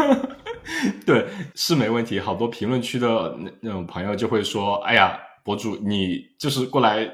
[1.04, 2.18] 对，是没问题。
[2.18, 7.06] 好多评论区的那那种朋友就会说：“哎呀，博主，你就是过来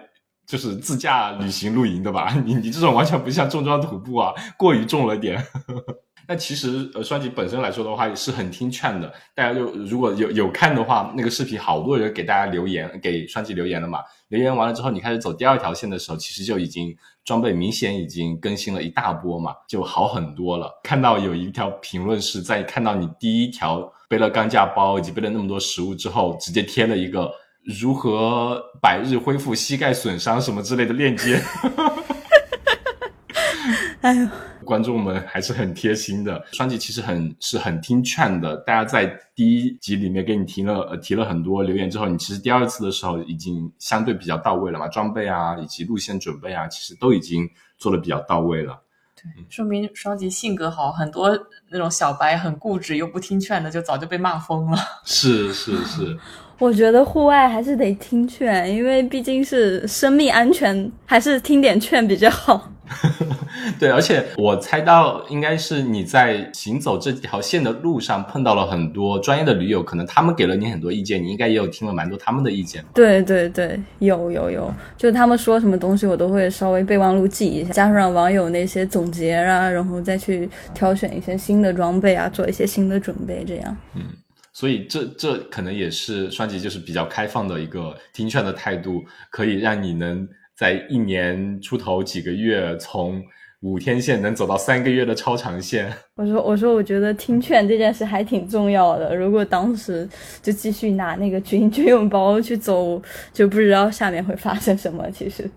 [0.46, 2.32] 就是自驾旅行露营的吧？
[2.46, 5.44] 你你这种完全不像重装徒步啊，过于重了点。”
[6.26, 9.12] 那其实呃，双吉本身来说的话也是很听劝的。
[9.34, 14.00] 大家就如果有有看的话，那个视频好多人给大家留言，给双吉留言了嘛。
[14.28, 20.70] 留言完了之后，你开始走第二条线的时候，其实就已经装备明显已经更新了一大波嘛，就好很多了。
[20.82, 27.30] 看到有一条评论是在看到你第一条背了钢架包以及背了那么多食物之后，直接贴了一个
[27.80, 31.40] 如何百日恢复膝盖损伤什么之类的链接。
[34.04, 34.28] 哎呦，
[34.66, 36.44] 观众们还是很贴心的。
[36.52, 38.54] 双吉其实很是很听劝的。
[38.58, 48.78] 大家在第一集里面给你提了呃提了很多留言之后，你其实第二次的时候已经相对比较到位了嘛，装备啊以及路线准备啊，其实都已经做的比较到位了。
[49.16, 51.30] 对，说明双吉性格好，很多
[51.70, 54.76] 那种小白很固执又不听劝的，就早就被骂疯了。
[55.06, 56.18] 是是是。
[56.60, 62.70] 我觉得户外还是得听劝，因为毕竟是生命安全，还是听点劝比较好。
[63.80, 72.84] 对，而且我猜到应该是你在行走这条线的路上碰到了很多专业的驴友，可能他们给了你很多意见，你应该也有听了蛮多他们的意见。
[72.94, 83.76] 对对对，有有有，就他们说什么东西，我都会稍微备忘录记一下，加上网友那些总结啊，然后再去挑选一些新的装备啊，做一些新的准备，这样。
[83.94, 84.02] 嗯。
[84.56, 93.20] 所以这这可能也是双吉就是比较开放的一个听劝的态度，可以让你能在一年出头几个月，从
[93.64, 95.90] 五天线能走到三个月的超长线。
[96.16, 100.06] 我说我说我觉得听劝这件事还挺重要的，如果当时
[100.42, 105.10] 就继续拿那个军军用包去走，就不知道下面会发生什么。
[105.10, 105.50] 其实。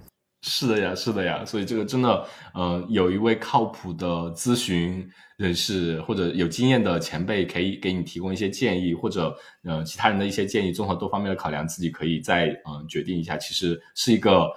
[0.43, 14.47] 是的呀，是的呀，所以这个真的，呃，有一位靠谱的咨询人士或者有经验的前辈，可以给你提供一些建议，或者呃其他人的一些建议，综合多方面的考量，自己可以再嗯决定一下，其实是一个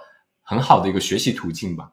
[0.41, 1.91] 很好的一个学习途径吧。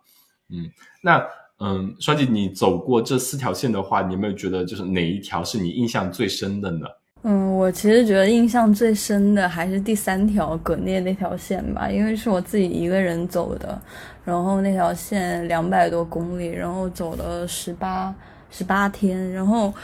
[0.51, 0.71] 嗯，
[1.03, 1.27] 那
[1.61, 6.87] 嗯，双姐，你走过这四条线的话，你有没有觉得就是哪一条是你印象最深的呢？
[7.23, 13.77] 嗯，我其实觉得印象最深的还是第三条葛聂那条线吧，因为是我自己一个人走的，
[14.25, 18.14] 然后那条线两百多公里，然后走了十八
[18.51, 19.75] 十八天，然后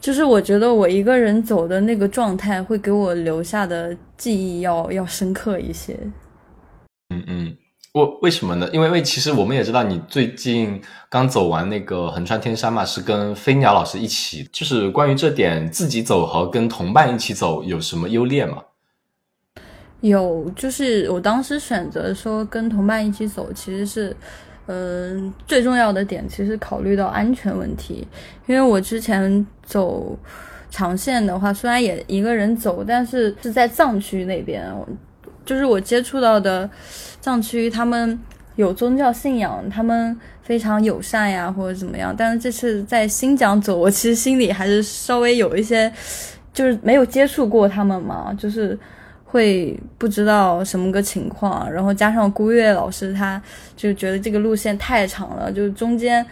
[0.00, 5.96] 就是我觉得我一个人走的那个状态会给我留下的记忆要要深刻一些。
[7.10, 7.56] 嗯嗯。
[7.92, 8.66] 为为什么呢？
[8.72, 14.48] 因为为其实我们也知道，你最近刚走完那个横穿天山嘛，是跟飞鸟老师一起。
[14.50, 18.62] 就是关于这点，自己走和跟同伴一起走有什么优劣吗？
[20.00, 24.16] 有，就是我当时选择说跟同伴一起走，其实是，
[24.66, 28.08] 嗯，最重要的点其实考虑到安全问题。
[28.46, 30.18] 因为我之前走
[30.70, 34.74] 长线的话，虽然也一个人走，但是是在藏区那边。
[35.44, 36.68] 就是我接触到的
[37.20, 38.18] 藏区，他们
[38.56, 42.14] 有宗教信仰，他们非常友善呀，或者怎么样。
[42.16, 45.92] 但是这次在新疆走，我其实心里还是稍微有一些，
[46.52, 48.78] 就是没有接触过他们嘛， 就是
[49.24, 51.70] 会不知道什么个情况。
[51.72, 53.40] 然后加上孤月老师，他
[53.76, 56.24] 就觉得这个路线太长了，就是中间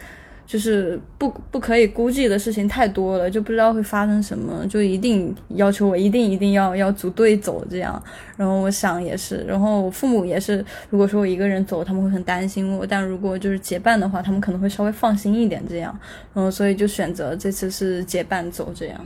[0.51, 8.03] 就是不不可以估计的事情太多了，就不知道会发生什么，就一定要求我一定一定要要组队走这样。
[8.37, 15.97] 然后我想也是，然后我父母也是，如果说我一个人走，他们会很担心我；但如果就是结伴的话，他们可能会稍微放心一点这样。
[16.35, 19.01] 然后所以就选择这次是结伴走这样。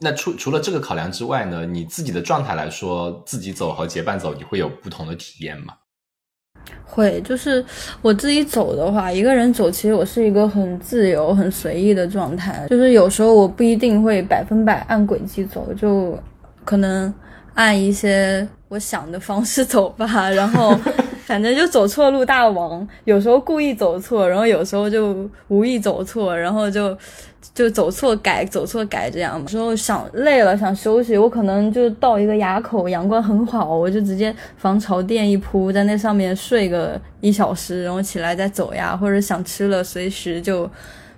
[0.00, 5.74] 那除除了这个考量之外呢，你自己的状态来说，自己走和结伴走，你会有不同的体验吗？
[6.84, 7.64] 会，就是
[8.02, 12.66] 我自己走的话，一个人走，其实我是一个很自由、很随意的状态。
[12.68, 16.18] 就是有时候我不一定会百分百按轨迹走，就
[16.64, 17.12] 可能
[17.54, 20.06] 按一些我想的方式走吧。
[20.30, 20.78] 然后
[21.24, 26.96] 反正就走错路大王，有时候故意走错，然后有时候就无意走错，然后就。
[27.54, 29.46] 就走错改，走错改这样嘛。
[29.48, 38.96] 时候想累了想休息，我可能就到一个垭口，阳光很好，我就直接防潮垫一铺，在那上面睡个一小时，然后起来再走呀。
[38.96, 40.68] 或者想吃了，随时就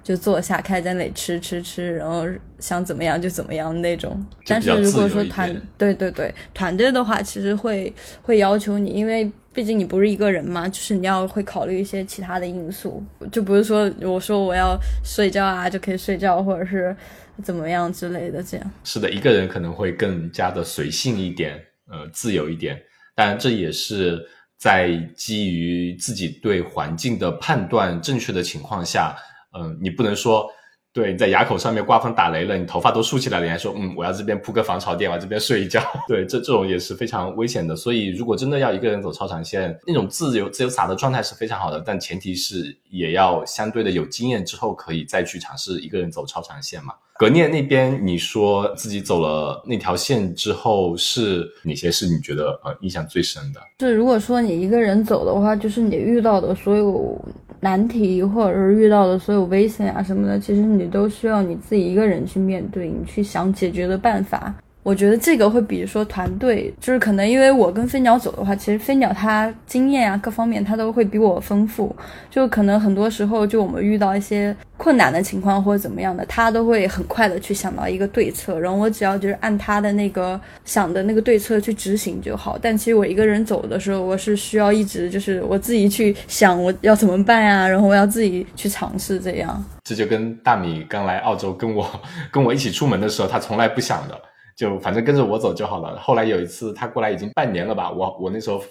[0.03, 2.27] 就坐下，开在那里吃吃吃，然后
[2.59, 4.25] 想怎么样就怎么样那种。
[4.47, 9.31] 但是如果说团，对对对，团队的话，其实会会要求你，因为。
[9.53, 16.97] 毕竟你不是一个人嘛，就是你要会考虑一些其他的因素，就不是说我说我要睡觉啊就可以睡觉，或者是
[17.43, 18.71] 怎么样之类的这样。
[18.85, 21.61] 是的，一个人可能会更加的随性一点，
[21.91, 22.81] 呃，自由一点，
[23.17, 24.25] 但这也是
[24.57, 29.17] 在基于自己对环境的判断正确的情况下，
[29.59, 30.49] 嗯，你不能说。
[30.93, 35.81] 对，你在垭口上面刮风打雷了，你头发都竖起来了，你还说嗯，我要这边铺个防潮垫，我这边睡一觉。
[36.09, 37.77] 对，这这种也是非常危险的。
[37.77, 46.93] 所以，如果真的要一个人走超长线，那种自由自由洒的状态是非常好的，但前提是也要相对的有经验之后，可以再去尝试一个人走超长线嘛。
[47.17, 53.61] 格聂那边，你说自己走了那条线之后，是哪些是你觉得呃印象最深的？
[53.79, 57.17] 是如果说你一个人走的话，就是你遇到的所有
[57.61, 64.55] 难题，或者是遇到的所有危险啊什么的，其实你都需要你自己一个人去面对，你去想解决的办法。
[64.83, 71.95] 我觉得这个会比如说团队，就是可能因为我跟飞鸟走的话，其实飞鸟它经验啊各方面它都会比我丰富，
[72.31, 82.59] 就可能很多时候就我们遇到一些困难的情况或者怎么样的，他都会很快的去想到一个对策，然后我只要就是按他的那个想的那个对策去执行就好。
[82.61, 89.63] 但其实我一个人走的时候，我是需要一直就是我自己去想我要怎么办呀，然后我要自己去尝试这样。
[89.85, 91.87] 这就跟大米刚来澳洲跟我
[92.33, 94.19] 跟我一起出门的时候，他从来不想的。
[94.61, 95.99] 就反正跟着我走就好了。
[95.99, 98.63] 后来有一次他过来已经半年了吧，我我那时候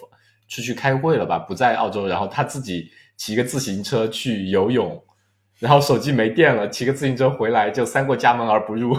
[0.47, 5.04] 出去开会了吧，不在澳洲，然后他自己骑个自行车去游泳，
[5.58, 8.95] 然后手机没电了，骑个自行车回来就三过家门而不入。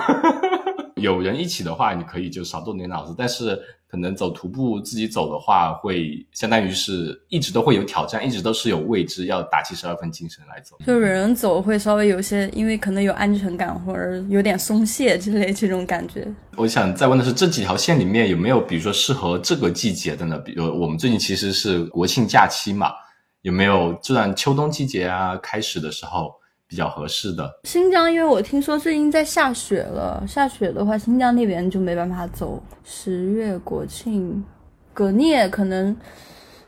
[1.00, 3.60] 有人一起的话，你可以就少动点脑子，但是。
[3.90, 10.76] 可能走徒步自己走的话，会相当于是一直都会有挑战，一直都是有未知，要打七十二分精神来走。
[10.86, 16.32] 就人走会稍微有些，因为可能有安全感或者有点松懈之类这种感觉。
[16.56, 20.38] 我想再问的是，这几条线里面有没有，比如说适合这个季节的呢？
[20.38, 22.92] 比如我们最近其实是国庆假期嘛，
[23.42, 26.32] 有没有这段秋冬季节啊开始的时候？
[26.70, 30.24] 比较合适的新疆，因为我听说最近在下雪了。
[30.24, 32.62] 下雪的话，新疆那边就没办法走。
[32.84, 34.44] 十月国庆，
[34.94, 35.94] 格聂可能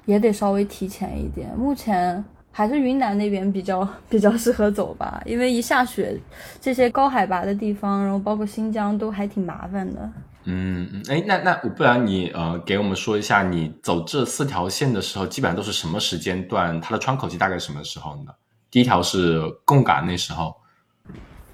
[0.04, 1.56] 也得稍微提前一点。
[1.56, 6.20] 目前还是云南那边比较 比较适合走吧，因为一下雪，
[6.60, 10.00] 这些高海拔的地方，然后包括新疆都还挺麻烦的。
[10.46, 16.80] 嗯嗯，哎，那那不然你呃给我们说一下，你走这四条线的时候，基本上都是什么时间段？
[16.80, 18.32] 它的窗口期大概什么时候呢？
[18.72, 20.54] 第一条是贡嘎那时候，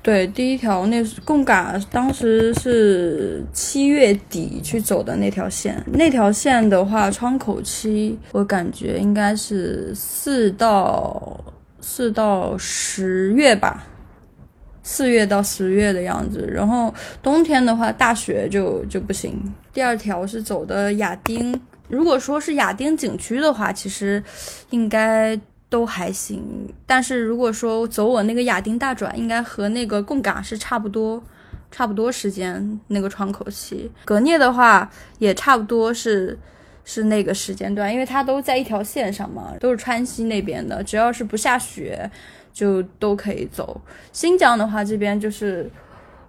[0.02, 11.44] 对，第一条那贡嘎当时是七月底去走的那条线，那条线的话，窗口期我感觉应该是四到
[11.80, 13.84] 四到十月吧，
[14.84, 16.48] 四月到十月的样子。
[16.48, 19.36] 然后冬天的话，大雪就就不行。
[19.72, 24.22] 第二条是走的亚丁，如果说是亚丁景区的话，其实
[24.70, 25.36] 应该。
[25.70, 26.42] 都还行，
[26.86, 31.22] 但是如果说走我那个亚丁大转，应该和那个贡嘎是差不多，
[31.70, 33.90] 差不多时间那个窗口期。
[34.04, 36.38] 格聂的话也差不多是
[36.84, 42.10] 是那个时间段，因为它都在一条线上嘛，都是川西那边的，只要是不下雪
[42.52, 43.80] 就都可以走。
[44.12, 45.70] 新疆的话，这边就是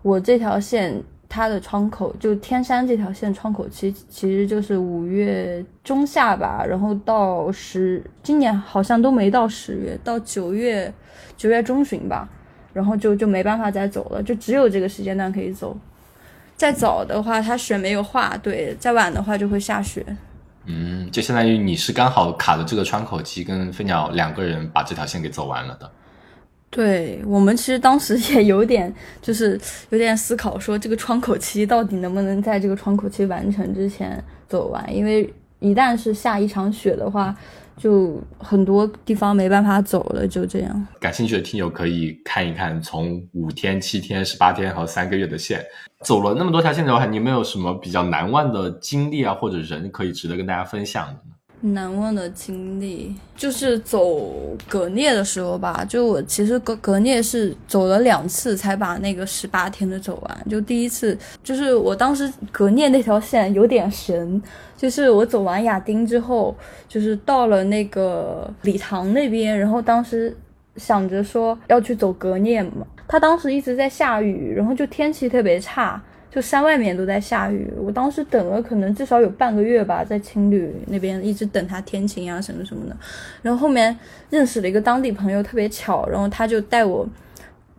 [0.01, 1.01] 我这条线。
[1.29, 10.91] 它的窗口就天山这条线窗口期其实就是五月中下吧，然后到十今年好像都没到十月，到九月
[11.37, 12.27] 九月中旬吧，
[12.73, 15.77] 然后就就没办法再走了，就只有这个时间段可以走。
[16.55, 20.03] 再早的话，它雪没有化，对；再晚的话就会下雪。
[20.65, 25.89] 嗯，就相当于你是刚好卡的这个窗口期，跟飞鸟两个人把这条线给走完了的。
[26.69, 29.59] 对我们其实当时也有点，就是
[29.89, 37.35] 有点思考，说这个窗口期到底能不能在这个窗口期完成之前走完，因为一旦是下一场雪的话。
[37.79, 40.87] 就很多地方没办法走了，就这样。
[40.99, 45.65] 感兴趣的听友可以看一看，从五天、七天、十八天和三个月的线，
[46.03, 51.19] 走了那么多条线的话，你有没有什么比较难忘的经历啊，或者人可以值得跟大家分享的呢？
[51.61, 54.31] 难忘的经历就是走
[54.67, 60.45] 格聂的时候吧，就我其实格格聂是走了两次才把那个十八天的走完。
[60.49, 64.41] 就第一次，就是我当时格聂那条线有点神，
[64.77, 66.55] 就是我走完亚丁之后，
[66.87, 70.35] 就是到了那个礼堂那边，然后当时
[70.77, 76.01] 想着说要去走格聂嘛，他当时一直在下雨，然后就天气特别差。
[76.31, 82.95] 就山外面都在下雨，我当时等了可能至少有半个月吧，在青旅那边一直等他天晴啊什么什么的。
[83.41, 83.97] 然后后面
[84.29, 87.07] 认识了一个当地朋友，特别巧，然后他就带我，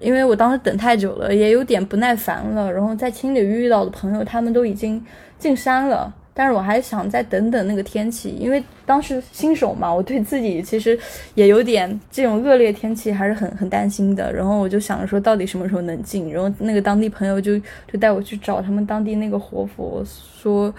[0.00, 2.72] 因为我当时等太久了，也有点不耐烦了。
[2.72, 5.00] 然后在青旅遇到的朋友，他们都已经
[5.38, 6.12] 进山了。
[6.32, 10.98] 但是我还想再等等那个天气，因为当时新手嘛，我对自己其实
[11.34, 14.32] 也有点这种恶劣天气还是很很担心的。
[14.32, 16.32] 然后我就想着说，到底什么时候能进？
[16.32, 20.72] 然后那个当地朋友就就带我去找他们当地那个活佛，说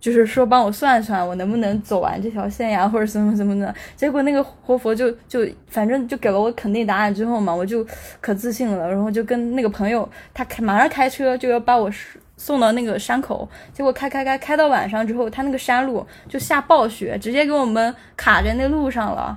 [0.00, 3.74] 就是说帮我算算我能不能走完这条线呀，或者什么什么的。
[3.96, 7.86] 结果那个活佛就就反正就给了我肯定答案之后嘛，我就
[8.20, 8.88] 可自信了。
[8.88, 11.90] 然后就跟那个朋友他开马上开车就要把我。
[12.38, 19.36] 送到那个山口，结果开开开开到晚上之后，他那个山路就下暴雪，直接给我们卡在那路上了。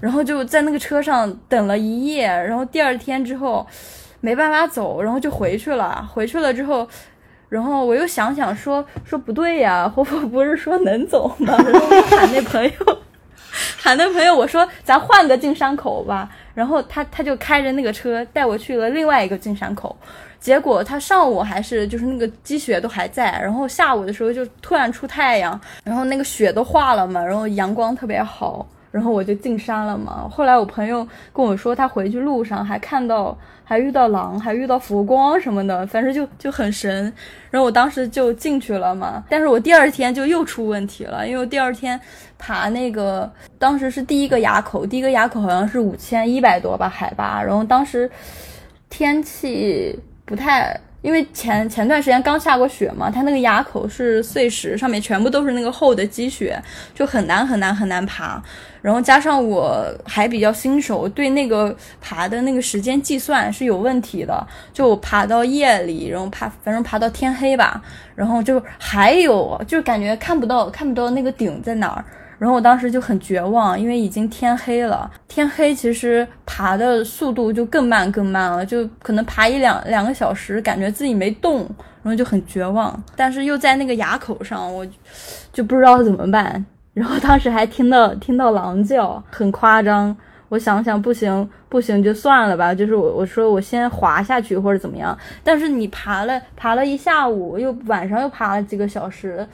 [0.00, 3.66] 然后就在那个车上等了一夜，然后第二天之后
[4.20, 6.06] 没办法走，然后就回去了。
[6.14, 6.88] 回去了之后，
[7.48, 11.52] 然后我又想想说说不对呀，活佛不是说能走吗？
[11.66, 12.98] 然后我喊那朋友，
[13.76, 16.30] 喊那朋友，我说咱换个进山口吧。
[16.58, 19.96] 然后他他就开着那个车带我去了另外一个进山口。
[20.40, 28.66] 结果他上午还是就是那个积雪都还在，然后下午的时候就突然出太阳，然后那个雪都化了嘛，然后阳光特别好，
[28.98, 30.28] 然后我就进山了嘛。
[30.28, 37.12] 后来我朋友跟我说，他回去路上还看到，还遇到狼，还遇到浮光什么的，反正就就很神。
[37.48, 41.98] 然后我当时就进去了嘛，但是我第二天就又出问题了，因为我第二天
[42.36, 48.10] 爬那个，当时是第一个垭口，第一个垭口好像是五千一百多吧海拔，然后当时
[48.90, 49.96] 天气。
[50.28, 56.62] 不太，因为前前段时间刚下过雪嘛，它那个垭口是碎石，上面全部都是那个厚的积雪，
[56.94, 58.42] 就很难很难很难爬。
[58.80, 64.46] 然后加上我还比较新手，对那个爬的那个时间计算是有问题的。
[64.72, 67.82] 就我爬到夜里，然后爬，反正爬到天黑吧，
[68.14, 72.04] 然后就还有，就感觉看不到看不到那个顶在哪儿。
[72.38, 75.10] 然后我当时就很绝望，因为已经天黑了。
[75.26, 81.62] 天黑其实爬的速度就更慢更慢了，就可能爬一两两个小时，感觉自己没动，
[82.00, 83.02] 然后就很绝望。
[83.16, 84.86] 但是又在那个垭口上，我
[85.52, 86.64] 就不知道怎么办。
[86.98, 90.16] 然后当时还听到听到狼叫，很夸张。
[90.48, 92.74] 我想想，不行不行，就算了吧。
[92.74, 95.16] 就是我我说我先滑下去或者怎么样。
[95.44, 99.46] 但是你爬了爬了一下午，又晚上又爬了几个小时。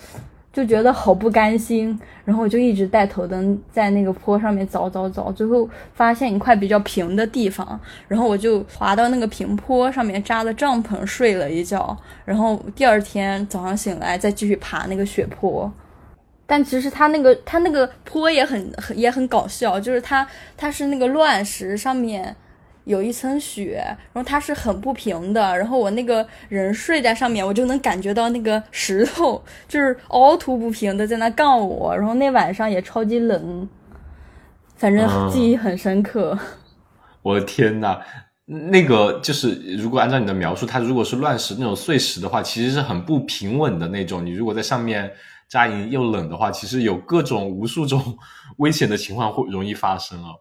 [0.53, 15.69] 就觉得好不甘心，然后我就一直带头灯在那个坡上面找找找，最后发现一块比较平的地方，然后我就滑到那个平坡上面扎了帐篷睡了一觉，然后第二天早上醒来再继续爬那个雪坡，
[16.47, 20.27] 但其实它那个它那个坡也很很也很搞笑，就是它
[20.57, 22.37] 它是那个乱石上面。
[22.85, 23.83] 有一层雪，
[24.13, 33.67] 然后它是很不平的，然后我那个人睡在上面，我就能感觉到那个石头就是凹凸不平的在那杠我，然后那晚上也超级冷，
[34.77, 36.39] 反正记忆很深刻。
[37.23, 37.99] 我的天呐，
[38.45, 44.27] 那个就是如果按照你的描述，它如果是乱石那种碎石的话，其实是很不平稳的那种。
[44.27, 45.11] 你如果在上面
[45.49, 48.17] 扎营又冷的话，其实有各种无数种
[48.59, 50.37] 危险的情况会容易发生哦。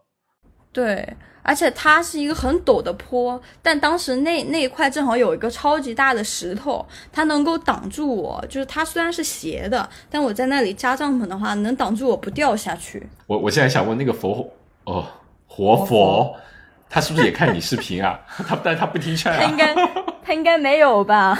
[0.72, 1.16] 对。
[1.46, 6.82] 而且它是一个很陡的坡，但当时那那一块正好有一个超级大的石头，
[7.12, 8.42] 它能够挡住我。
[8.48, 13.06] 就是它虽然是斜的，但我在那里扎帐篷的话，能挡住我不掉下去。
[13.26, 14.50] 我我现在想问那个佛
[14.84, 15.04] 哦，
[15.46, 16.34] 活佛，
[16.94, 18.16] 他是不是也看你视频啊？
[18.46, 19.38] 他但他不听劝啊？
[19.42, 19.74] 他应该
[20.22, 21.36] 他应该没有吧？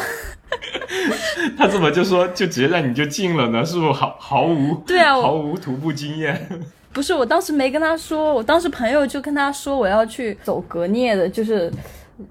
[1.56, 3.64] 他怎么就说就直接让你就进了呢？
[3.64, 6.48] 是不是毫毫无对啊，毫无徒步经验？
[6.92, 11.72] 不是，我当时没跟他说，我当时朋友就跟他说我要去走格聂的，就是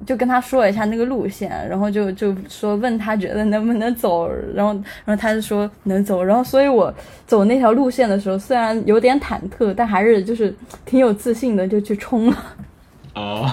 [0.06, 4.74] 就跟他说了一下那个路线，然后就就说问他觉得能不能走，然后
[5.06, 6.94] 然后他就说能走，然后所以我
[7.26, 10.54] 走那条路线的时候，虽然有点忐忑，但还是就是
[10.86, 12.38] 挺有自信的，就去冲了。
[13.16, 13.50] 哦，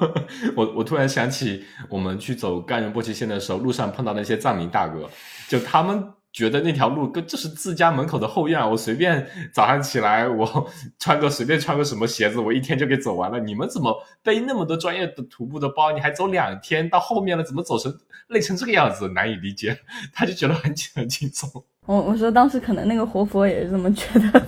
[0.56, 5.08] 我我突然想起我们去走甘仁波齐线的时候，路上碰到那些藏民大哥，
[5.48, 6.02] 就他们
[6.32, 10.66] 觉得那条路跟就是自家门口的后院，我随便早上起来我
[10.98, 13.38] 穿个随便穿个什么鞋子，我一天就给走完了。
[13.38, 16.88] 你们怎么背那么多专业的徒步的包，你还走两天？
[16.88, 17.94] 到后面了怎么走成
[18.28, 19.08] 累成这个样子？
[19.08, 19.78] 难以理解。
[20.10, 21.62] 他就觉得很很轻松。
[21.84, 24.42] 我我说当时可能那个活佛也是这么觉得。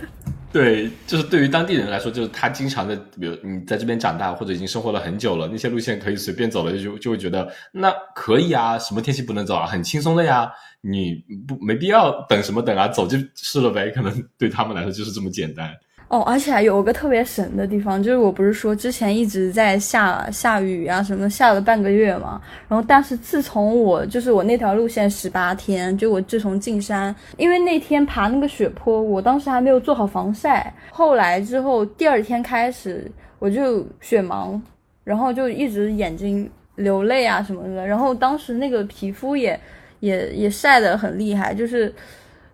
[0.55, 10.48] 对，就是对于当地人来说，就是他经常的，比如你在这边长大或者已经生活了很久了，那些路线可以随便走了，就就会觉得那可以啊，什么天气不能走啊，很轻松的呀，
[10.80, 15.74] 你不没必要等什么等啊，走就是了呗，可能对他们来说就是这么简单。
[16.09, 22.40] 哦，而且还有个特别神的地方，就是我不是说之前一直在下下雨啊什么，下了半个月嘛。
[22.68, 30.72] 然后，但是自从我就是我那条路线十八天，就我自从进山，因为那天爬那个雪坡，我当时还没有做好防晒。
[30.90, 34.61] 后来之后第二天开始，我就雪盲，
[35.02, 37.84] 然后就一直眼睛流泪啊什么的。
[37.84, 39.59] 然后当时那个皮肤也
[40.00, 41.92] 也也晒得很厉害，就是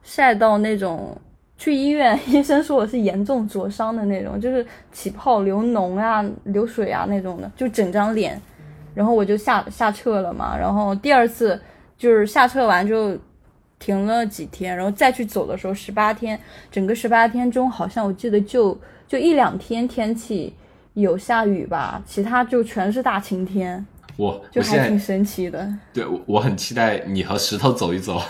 [0.03, 1.15] 晒到那种。
[1.61, 8.41] 去医院，医生说我是严重灼伤的那种， 就是起泡、流脓啊、流水啊那种的，就整张脸。
[8.95, 11.61] 然后我就下下撤了嘛，然后第二次
[11.99, 13.15] 就是下撤完就
[13.79, 16.41] 停了几天，然后再去走的时候十八天，
[16.73, 20.55] 整个十八天中好像我记得就就一两天天气
[20.95, 23.87] 有下雨吧，其他就全是大晴天。
[24.21, 28.21] 我就还挺神奇的，对，我我很期待你和石头走一走，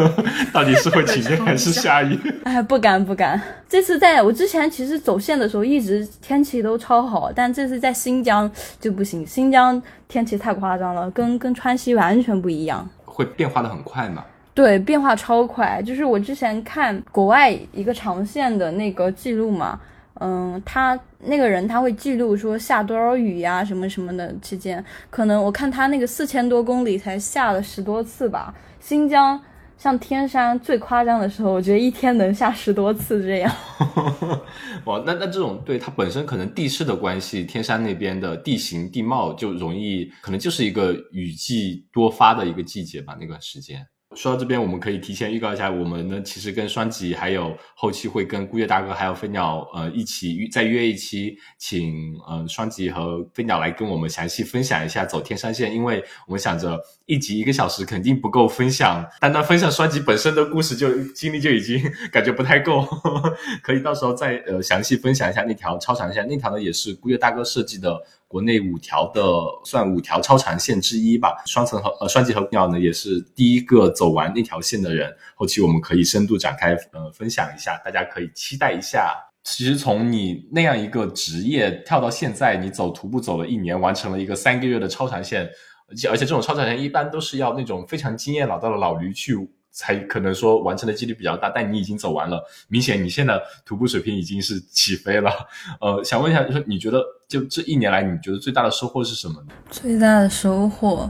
[0.52, 2.18] 到底是会晴天 还是下雨？
[2.44, 3.40] 哎，不敢不敢。
[3.66, 14.22] 这次在我之前其实走线的时候，一直天气都超好，但这次在新疆就不行，新疆天气太夸张了，跟跟川西完全不一样，会变化的很快嘛？
[14.52, 15.80] 对，变化超快。
[15.82, 19.80] 就是我之前看国外一个长线的那个记录嘛。
[20.20, 28.54] 嗯，他那个人他会记录说下多少雨呀，什么什么的期间，可能我看他那个四千多公里才下了十多次吧。
[28.80, 29.40] 新疆
[29.76, 33.54] 像天山最夸张的时候，我觉得一天能下十多次这样。
[34.86, 43.86] 哇，那那这种对它本身可能地势的关系，天山那边的地形地貌就容易，可能就是一个雨季多发的一个季节吧，那段时间。
[44.18, 62.84] 说到这边，我们可以提前预告一下，我们呢其实跟双吉还有后期会跟孤月大哥还有飞鸟呃一起再约一期，请呃双吉和飞鸟来跟我们详细分享一下走天山线，因为我们想着一集一个小时肯定不够分享，单单分享双吉本身的故事就经历就已经感觉不太够，
[63.62, 67.96] 可以到时候再呃详细分享一下那条超长线，那条呢也是孤月大哥设计的。
[68.28, 69.22] 国内五条的
[69.64, 75.10] 算五条超长线之一吧，双层和呃双极和鸟呢也是第一个走完那条线的人。
[75.34, 79.16] 后期我们可以深度展开呃分享一下，大家可以期待一下。
[79.42, 85.48] 其实从你那样一个职业跳到现在，你走徒步走了一年，完成了一个三个月的超长线，
[85.88, 89.34] 而且而且这种超长线一般都是要那种非常经验老道的老驴去。
[89.70, 95.30] 才可能说完成的几率比较大，但你已经走完了，明显你现在徒步水平已经是起飞了。
[95.80, 99.48] 呃，想问一下，就是你觉得就这一年来，你觉得最大的收获是什么呢？
[99.70, 101.08] 最大的收获，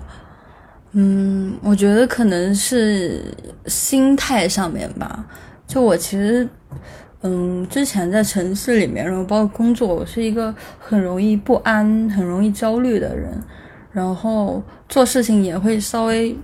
[0.90, 3.22] 嗯，我觉得可能是
[3.66, 5.24] 心态上面吧。
[5.64, 6.48] 就我其实，
[7.20, 13.40] 嗯，之前在城市里面，然后包括工作，我是一个很容易不安、很容易焦虑的人，
[13.92, 16.36] 然后做事情也会稍微。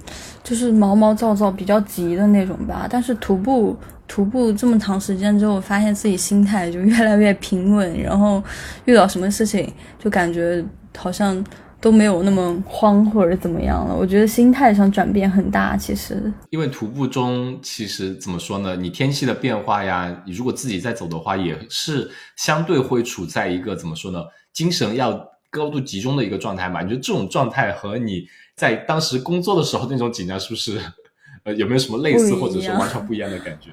[0.45, 3.75] 就是毛毛躁躁、比较急的那种吧，但是徒步
[4.07, 8.43] 徒步这么长时间之后，发现自己心态就越来越平稳，然后
[8.85, 10.65] 遇到什么事情就感觉
[10.97, 11.43] 好像
[11.81, 13.95] 都没有那么慌或者怎么样了。
[13.95, 16.33] 我觉得心态上转变很大，其实。
[16.51, 18.77] 因为徒步中其实怎么说呢？
[18.77, 24.21] 你天气的变化呀，你如果自己在走的话，也是相对会处在一个怎么说呢？
[24.53, 25.13] 精神要
[25.51, 26.83] 高度集中的一个状态嘛。
[26.83, 28.27] 你觉得这种状态和你？
[28.55, 30.79] 在当时工作的时候，那种紧张是不是？
[31.43, 33.71] 呃，有没有什么类似或者是完全不一样的感觉？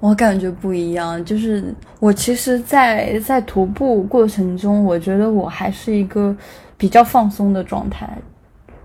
[0.00, 6.34] 我感觉不一样，就是我其实，在在徒步过程中，我觉得我还是一个
[6.76, 8.10] 比较放松的状态，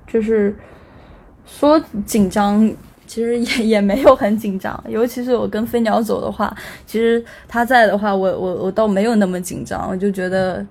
[0.06, 0.56] 就是
[1.46, 2.72] 说紧张，
[3.08, 4.84] 其实也也没有很紧张。
[4.88, 6.56] 尤其是我跟飞鸟走的话，
[6.86, 10.66] 其实他在的话，我我我倒没有那么紧张，我就觉得。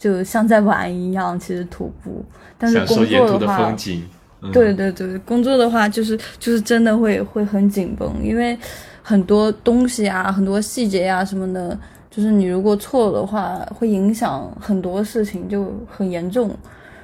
[0.00, 2.24] 就像在玩一样，其实徒步，
[2.56, 3.70] 但是工作的话，
[4.50, 8.58] 对对对，工作的话就是就是真的会会很紧绷，因为
[9.02, 11.78] 很多东西啊，很多细节啊什么的，
[12.10, 16.50] 就是你如果错的话，会影响很多事情，就很严重。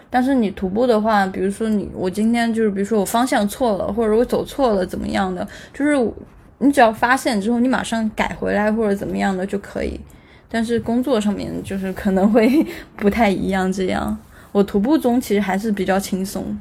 [0.09, 6.13] 但是你徒步的话，比如说你我今天就是比如说我方向错了，或者我走错了怎么样的，就是
[6.59, 10.01] 你只要发现之后，你马上改回来或者怎么样的就可以。
[10.49, 12.65] 但是工作上面就是可能会
[12.97, 13.71] 不太一样。
[13.71, 14.17] 这样，
[14.53, 16.57] 我徒步中其实还是比较轻松。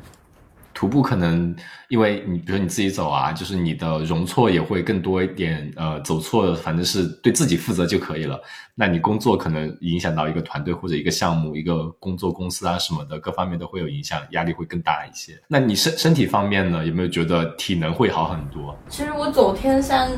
[0.76, 1.56] 徒步可能
[1.88, 5.72] 因为你，比如你自己走啊，就是你的容错也会更多一点。
[5.78, 8.38] 呃，走错反正是对自己负责就可以了。
[8.76, 15.42] 那你工作可能影响到一个团队或者一个项目、一个工作公司啊什么的，各方面都会有影响，压力会更大一些。
[15.48, 18.78] 那你身身体方面呢，有没有觉得体能会好很多？
[18.90, 20.12] 其实我走天山，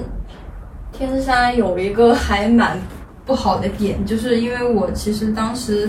[0.92, 2.82] 天山有一个还蛮
[3.28, 5.88] 不好的点，就是因为我其实当时。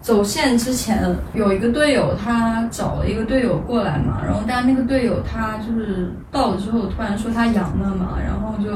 [0.00, 8.70] 走线之前有一个队友，他找了一个队友过来嘛，然后但那个队友他就是到了之后突然说他阳了嘛，然后就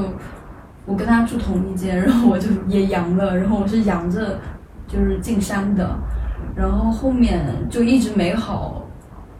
[0.85, 4.39] 我跟他住同一间，然后我就也阳了，然后我是阳着
[4.87, 5.97] 就是进山的，
[6.55, 8.83] 然后后面就一直没好，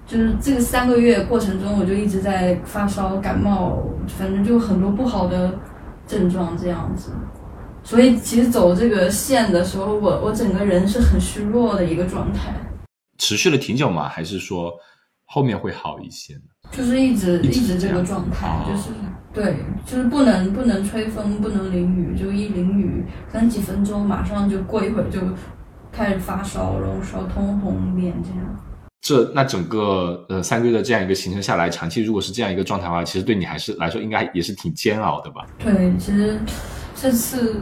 [0.07, 5.53] 就是这个三个月过程中我就一直在发烧感冒，反正就很多不好的
[6.07, 7.11] 症状这样子。
[7.83, 12.53] 所以其实走这个线的时候，我我整个人是很虚弱的一个状态。
[13.19, 14.07] 持续了挺久吗？
[14.09, 14.73] 还是说
[15.25, 16.41] 后面会好一些呢？
[16.71, 18.89] 就是一直一直这个状态，就是
[19.33, 25.19] 对，就是不能不能吹风，不能淋雨，就一淋雨，可能几分钟马上就过一会儿就
[25.91, 28.59] 开始发烧，然后烧通红脸这样。
[29.01, 35.45] 这那整个呃三个月的这样一个行程下来，长期如果是这样一个状态的话，其实对你还是来说应该也是挺煎熬的吧？
[35.59, 36.39] 对，其实。
[37.03, 37.61] 这次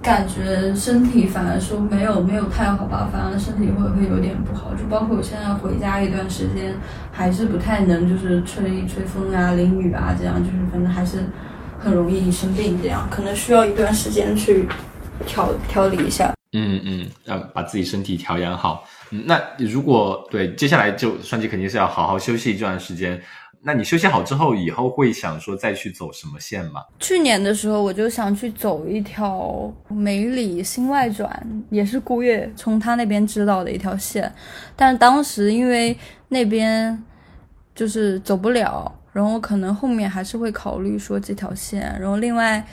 [0.00, 6.72] 感觉身体反而说没有没有太好吧，反而身体会会有点不好，就包括我现在回家一段时间，
[7.10, 11.18] 还是不太能就是吹吹风啊、淋雨啊这样，就是反正还是
[11.80, 14.68] 很容易生病这样，可能需要一段时间去
[15.26, 16.32] 调调理一下。
[16.52, 18.84] 嗯嗯，要把自己身体调养好。
[19.10, 23.20] 嗯，那如果对接下来就双击肯定是要好好休息一段时间。
[23.62, 26.82] 那你休息好之后，以后会想说再去走什么线吗？
[27.00, 34.32] 去年的时候，我就想去走一条梅里新外转，也是顾月从他那边知道的一条线，
[34.74, 35.96] 但当时因为
[36.28, 37.02] 那边
[37.74, 42.64] 就是走不了，然后可能后面还是会考虑说这条线，然后另外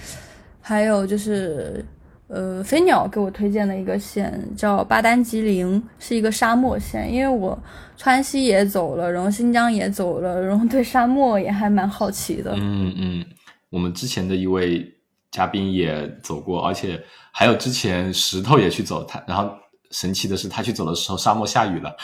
[0.62, 1.86] 还有就是。
[2.28, 7.14] 呃，飞鸟给我推荐的一个线叫巴丹吉林，是一个沙漠线。
[7.14, 7.58] 因为我
[7.96, 12.56] 川西也走了，然后新疆也走了，然后对沙漠也还蛮好奇的。
[12.58, 13.26] 嗯嗯，
[13.70, 14.84] 我们之前的一位
[15.30, 17.00] 嘉宾也走过，而且
[17.32, 19.52] 还有之前石头也去走，他然后
[19.92, 21.96] 神奇的是他去走的时候沙漠下雨了，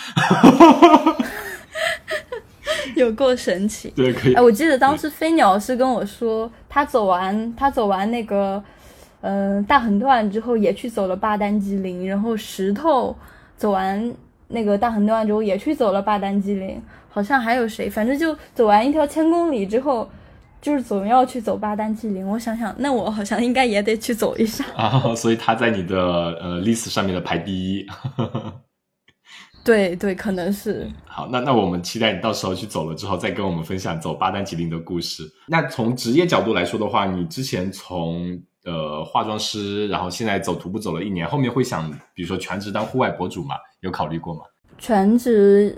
[2.95, 3.89] 有够神奇。
[3.95, 4.36] 对，可以。
[4.36, 8.63] 哎，我记得当时飞鸟是跟我说，他走完他走完那个。
[9.22, 13.15] 嗯，大横断之后也去走了巴丹吉林，然后石头
[13.57, 14.13] 走完
[14.47, 20.09] 那个大横断之后也去走了巴丹吉林，好像还有谁，反正就走完一条千公里之后，
[20.61, 22.26] 就是总要去走巴丹吉林。
[22.26, 25.13] 我想想，那我好像应该也得去走一下 啊。
[25.15, 27.86] 所以他在你的呃 list 上面的排第一。
[29.65, 30.89] 对对，可能是。
[31.05, 35.24] 好，那那我们期待你到时候去走了之后，再跟我们分享走巴丹吉林的故事。
[35.47, 43.55] 那从职业角度来说的话，你之前从呃，化妆师，然后现在走徒步走了一年，后面会想，比如说全职当户外博主吗？
[43.82, 44.41] 有考虑过吗？
[44.78, 45.76] 全职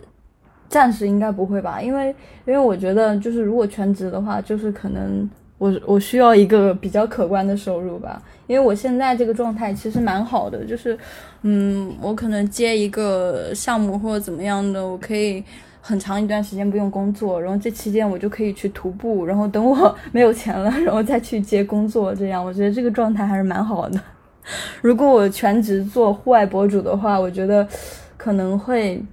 [0.67, 2.09] 暂时应该不会吧，因为
[2.45, 10.97] 因为我觉得就是如果全职的话，就是可能我我需要一个比较可观的收入吧，因为我现在这个状态其实蛮好的，就是
[11.43, 15.43] 嗯，我可能接一个项目或者怎么样的，我可以。
[15.81, 23.99] 很长一段时间不用工作，然后这期间我就可以去徒步，然后等我 没有钱了，然后再去接工作，这样我觉得这个状态还是蛮好的。
[24.81, 27.67] 如果我全职做户外博主的话，我觉得
[28.15, 29.03] 可能会，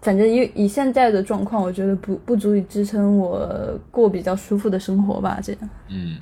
[0.00, 5.70] 反正以以现在的状况，我觉得不不足以支撑我过比较舒服的生活吧，这样。
[5.88, 6.16] 嗯。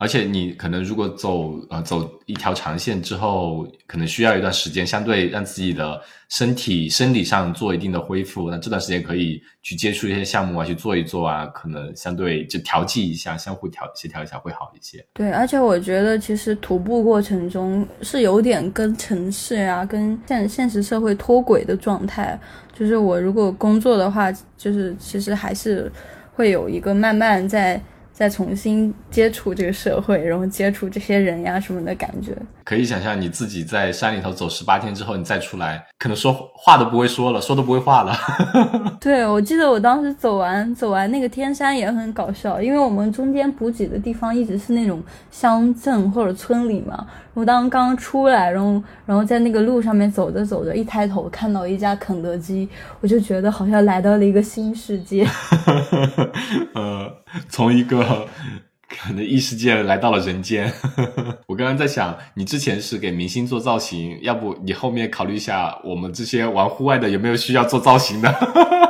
[0.00, 8.50] 而且你可能如果走呃走一条长线之后，可能需要一段时间，相对让自己的身体生理上做一定的恢复。
[8.50, 15.04] 那这段时间可以去接触一些项目啊，去做一做啊，可能相对就调剂一下，相互调协调一下会好一些。
[15.12, 22.40] 对，而且我觉得其实徒步过程中是有点跟城市啊、跟现现实社会脱轨的状态。
[22.72, 25.92] 就是我如果工作的话，就是其实还是
[26.32, 27.78] 会有一个慢慢在。
[28.20, 38.14] 再重新接触这个社会，然后接触这些人呀什么的感觉，可以想象你自己在山里头走十八天之后，你再出来，可能说话都不会说了，说都不会话了。
[39.00, 47.06] 对，我记得我当时走完走完那个天山也很搞笑，因为我们中间补给的地方一直是那种乡镇或者村里嘛。
[47.32, 52.68] 我当刚出来，然后然后在那个路上面走着走着，一抬头看到一家肯德基，
[53.00, 55.24] 我就觉得好像来到了一个新世界。
[56.74, 57.08] 呃，
[57.48, 58.26] 从一个
[58.88, 60.72] 可能异世界来到了人间。
[61.46, 68.89] 我刚刚在想，你之前是给明星做造型，要不你后面考虑一下，我们这些玩户外的有没有需要做造型的？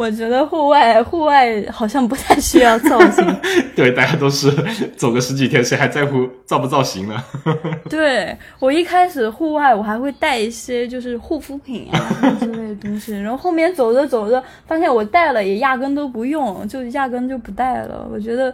[0.00, 3.40] 我觉得户外户外好像不太需要造型。
[3.76, 4.50] 对，大家都是
[4.96, 7.22] 走个十几天，谁还在乎造不造型呢？
[7.90, 12.00] 对我一开始户外我还会带一些就是护肤品啊
[12.40, 18.08] 之类的东西，然后后面走着走着发现我带了也压根都不用，就压根就不带了。
[18.10, 18.52] 我觉得。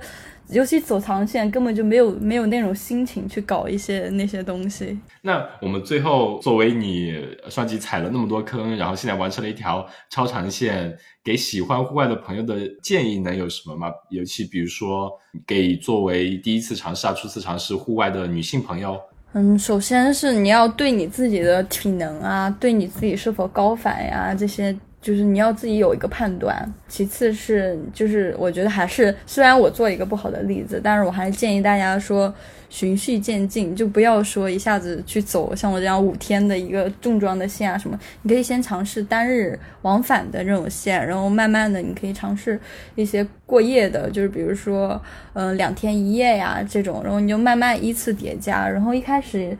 [0.48, 4.96] 尤其走长线，根本就没有没有那种心情去搞一些那些东西。
[5.22, 13.90] 那我们最后作为你双击踩了那么多坑，然后现在完成了一条超长线，给喜欢户外的朋友的建议能有什么吗？
[14.10, 15.10] 尤其比如说
[15.46, 19.00] 给作为第一次尝试啊、初次尝试户外的女性朋友。
[19.32, 24.74] 嗯，首先是你要对你自己的体能啊，对你自己是否高反呀这些。
[25.06, 32.34] 就是你要自己有一个判断，其次是就是我觉得还是虽然我做一个不好的例子，但是我还是建议大家说
[32.68, 42.58] 循序渐进，就不要说一下子去走像我这样五天的一个重装的线啊什么，你可以先尝试单日往返的这种线，然后慢慢的你可以尝试
[42.96, 45.00] 一些过夜的，就是比如说
[45.34, 49.56] 嗯两天一夜呀这种，然后你就慢慢依次叠加，然后一开始。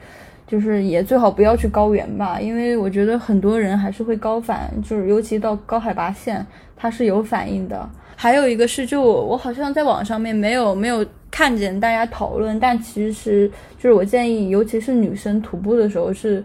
[0.47, 7.89] 就是也最好不要去高原吧，因为我觉得很多人还是会高反，就是尤其到高海拔线，它是有反应的。
[8.15, 16.43] 还有一个是，就我好像在网上面没有没有看见大家讨论，但其实就是我建议，尤其是女生徒步的时候是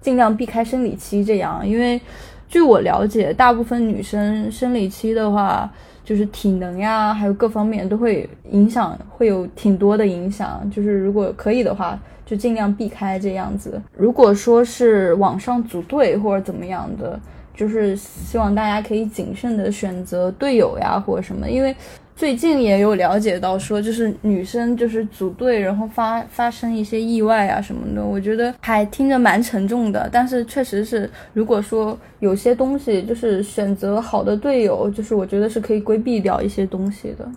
[0.00, 2.00] 尽量避开生理期这样，因为
[2.48, 5.70] 据我了解，大部分女生生理期的话，
[6.02, 10.68] 就是体能呀，还有各方面都会影响，会有挺多的影响。
[10.74, 12.00] 就是如果可以的话。
[12.24, 13.80] 就尽量避开这样子。
[13.96, 17.18] 如果说是网上组队或者怎么样的，
[17.54, 21.48] 就是希望大家可以谨慎的选择队友呀，或者什么。
[21.48, 21.74] 因为
[22.16, 28.04] 最近也有了解到说，就是女生就是组队，然后发发生一些意外啊什么的。
[28.04, 37.28] 我觉得还听着蛮沉重的，但是确实是，如果说有些东西就是选择好的队友，就是我觉得是可以规避掉一些东西的。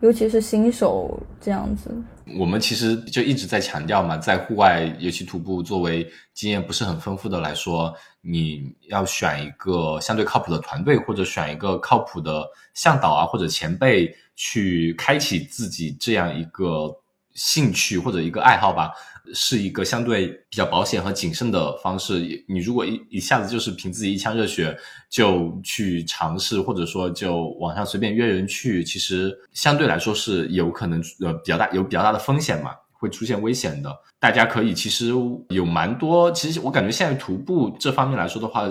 [0.00, 1.90] 尤其是新手这样子，
[2.36, 16.94] 我们其实就一直在强调嘛，在户外尤其徒步，作为经验不是很丰富的来说，你要选一个相对靠谱的团队，或者选一个靠谱的向导啊，或者前辈去开启自己这样一个
[17.34, 18.92] 兴趣或者一个爱好吧。
[19.34, 22.20] 是一个相对比较保险和谨慎的方式。
[22.48, 24.76] 你如果一一下子就是凭自己一腔热血
[25.08, 32.70] 就去尝试，或者说就网上随便约人去，其实相对来说是有可能呃比较大有比较大的风险嘛。
[32.98, 35.12] 会出现危险的，大家可以其实
[35.50, 38.64] 有蛮多，其实我感觉现在徒步这方面来说的话，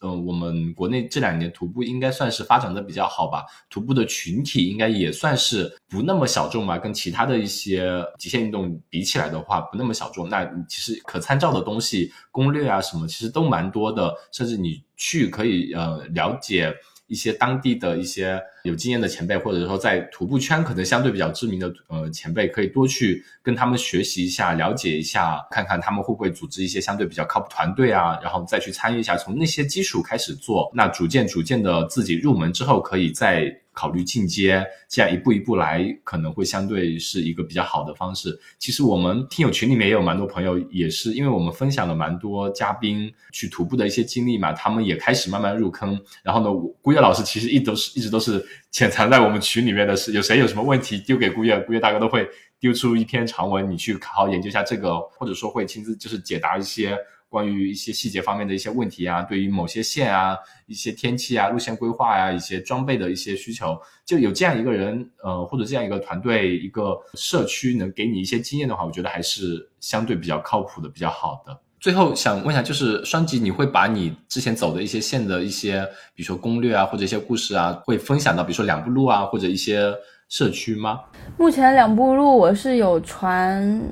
[0.00, 10.28] 嗯，我们国内这两年徒步应该算是发展的比较好吧，徒步的群体应该也算是不那么小众吧，跟其他的一些极限运动比起来的话，不那么小众。
[10.28, 16.74] 那其实可参照的东西、攻略啊什么，其实都蛮多的，甚至你去可以呃了解。
[17.06, 33.54] 一些当地的一些有经验的前辈，或者说在徒步圈可能相对比较知名的呃前辈，可以多去跟他们学习一下，了解一下，看看他们会不会组织一些相对比较靠谱团队啊，然后再去参与一下，从那些基础开始做，那逐渐逐渐的自己入门之后，可以再。
[33.76, 38.38] 考虑进阶，这样一步一步来，可能会相对是一个比较好的方式。
[38.56, 46.00] 其实我们听友群里面也有蛮多朋友，也是因为我们分享了蛮多嘉宾去徒步的一些经历嘛，他们也开始慢慢入坑。
[46.22, 52.28] 然后呢，顾月老师其实一直都是一直都是潜藏在我们群里面的，是有谁有什么问题丢给顾月，顾月大哥都会
[52.58, 56.98] 丢出一篇长文，你去好好研究一下这个，或者说会亲自就是解答一些。
[57.26, 71.60] 关于一些细节方面的一些问题啊，对于某些线啊、一些天气啊、路线规划呀、一些装备的一些需求，就有这样一个人，呃，或者这样一个团队、一个社区能给你一些经验的话，我觉得还是相对比较靠谱的、比较好的。
[71.84, 79.92] 最后想问一下，就是双吉，你会把你之前走的一些线的一些，比如说攻略啊，或者一些故事啊，会分享到比如说两步路啊，或者一些
[80.30, 80.98] 社区吗？
[81.36, 83.82] 目前两步路我是有传。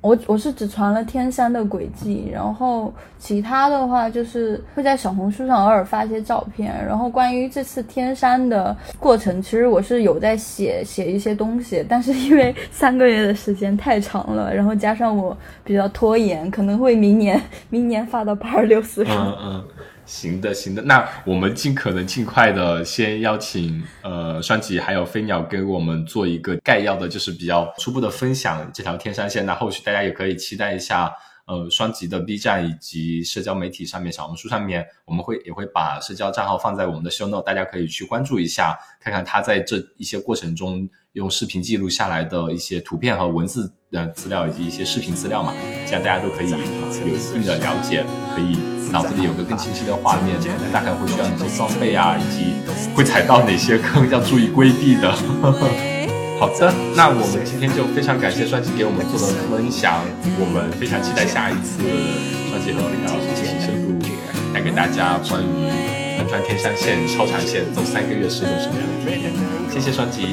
[0.00, 6.74] 我我是只传了天山的轨迹，然后其他的话就是会在小红书上偶尔发一些照片。
[6.86, 17.38] 然后关于这次天山的过程，其实我是有在写写一些东西，但是因为 三个月的时间太长了，然后加上我比较拖延，可能会明年
[17.68, 19.14] 明年发到八二六四上。
[19.26, 19.64] 嗯嗯。
[20.10, 29.46] 行的，行的，那我们尽可能尽快的先邀请呃双吉还有飞鸟给我们做一个概要的，就是比较初步的分享这条天山线。
[29.46, 31.12] 那后续大家也可以期待一下，
[31.46, 45.54] 呃双吉的 B 站以及社交媒体上面，小红书上面，我们会也会把社交账号放在我们的 show note，大家可以去关注一下，看看他在这一些过程中用视频记录下来的一些图片和文字的资料，以及一些视频资料嘛，
[45.86, 48.04] 这样大家都可以有一定的了解，
[48.34, 48.58] 可以
[48.90, 50.36] 脑子里有个更清晰的画面，
[50.72, 52.54] 大概会需要哪些装备啊，以及
[52.94, 55.12] 会踩到哪些坑 要注意规避的。
[56.40, 60.00] 好的，那我们今天就非常感谢双吉给我们做的分享，
[60.40, 61.82] 我们非常期待下一次
[62.48, 63.98] 双吉和李老师进行深入
[64.52, 65.70] 带给大家关于
[66.20, 69.32] 横穿天山线超长线走三个月是种什么样的体验。
[69.72, 70.26] 谢谢双击。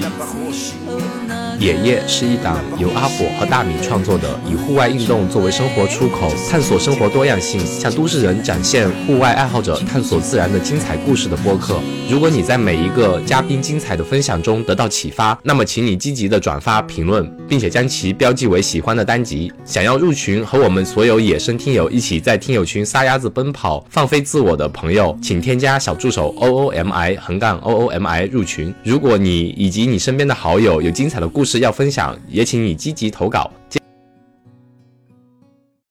[1.60, 11.80] 野夜是一档由阿火和大米创作的，以户外运动作为生活出口，探索生活多样性，向都市人展现户外爱好者探索自然的精彩故事的播客。
[12.12, 19.52] 如果你在每一个嘉宾精彩的分享中得到启发，那么请你积极的转发评论，并且将其标记为喜欢的单集。
[19.66, 28.74] 想要入群和我们所有野生听友一起在听友群撒丫子奔跑、放飞自我的朋友，请添加小助手 O O M I 横杠 O O M I 入群。
[28.84, 33.52] 如果你以及你身边的好友有精彩的故事要分享，也请你积极投稿。